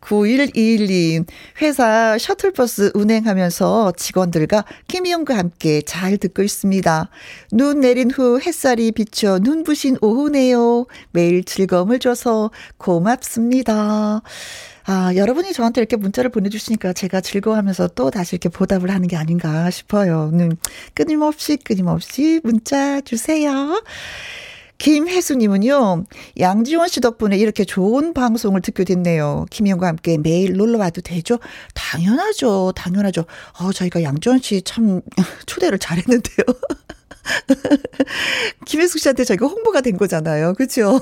[0.00, 1.24] 9121님,
[1.60, 7.08] 회사 셔틀버스 운행하면서 직원들과 김희영과 함께 잘 듣고 있습니다.
[7.52, 10.86] 눈 내린 후 햇살이 비쳐 눈부신 오후네요.
[11.12, 14.22] 매일 즐거움을 줘서 고맙습니다.
[14.84, 19.70] 아, 여러분이 저한테 이렇게 문자를 보내주시니까 제가 즐거워하면서 또 다시 이렇게 보답을 하는 게 아닌가
[19.70, 20.30] 싶어요.
[20.32, 20.56] 음,
[20.94, 23.82] 끊임없이, 끊임없이 문자 주세요.
[24.78, 26.06] 김혜수님은요,
[26.40, 29.46] 양지원 씨 덕분에 이렇게 좋은 방송을 듣게 됐네요.
[29.50, 31.38] 김희영과 함께 매일 놀러 와도 되죠?
[31.74, 32.72] 당연하죠.
[32.74, 33.24] 당연하죠.
[33.60, 35.00] 어, 저희가 양지원 씨 참
[35.46, 36.44] 초대를 잘했는데요.
[38.66, 40.54] 김혜숙 씨한테 저희가 홍보가 된 거잖아요.
[40.54, 41.00] 그죠?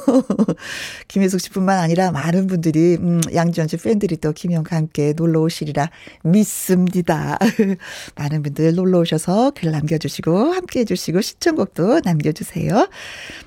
[1.09, 5.91] 김혜숙 씨뿐만 아니라 많은 분들이, 음, 양지원 씨 팬들이 또 김영과 함께 놀러 오시리라
[6.23, 7.39] 믿습니다.
[8.17, 12.89] 많은 분들 놀러 오셔서 글 남겨주시고, 함께 해 주시고, 시청곡도 남겨주세요.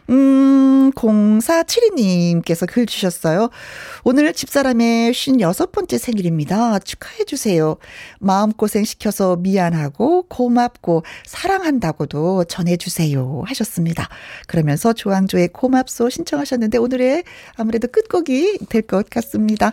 [0.10, 3.50] 음, 0472님께서 글 주셨어요.
[4.04, 6.80] 오늘 집사람의 56번째 생일입니다.
[6.80, 7.78] 축하해주세요.
[8.20, 13.44] 마음고생 시켜서 미안하고, 고맙고, 사랑한다고도 전해주세요.
[13.46, 14.10] 하셨습니다.
[14.48, 17.24] 그러면서 조항조의 고맙소 신청하셨는데, 오늘의
[17.56, 19.72] 아무래도 끝곡이 될 것 같습니다.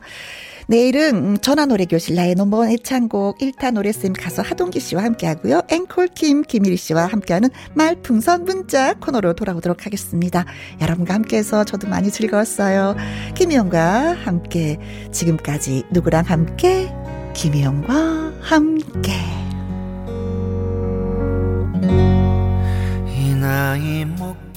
[0.70, 5.62] 내일은 음, 전화 노래 교실 나의 넘버원 애창곡 1타 노래쌤 가수 하동기 씨와 함께 하고요.
[5.68, 10.44] 앵콜 김 김일희 씨와 함께하는 말풍선 문자 코너로 돌아오도록 하겠습니다.
[10.80, 12.94] 여러분과 함께해서 저도 많이 즐거웠어요.
[13.34, 14.78] 김희영과 함께
[15.10, 16.94] 지금까지 누구랑 함께
[17.34, 19.12] 김희영과 함께
[23.08, 24.49] 이 나이 먹도록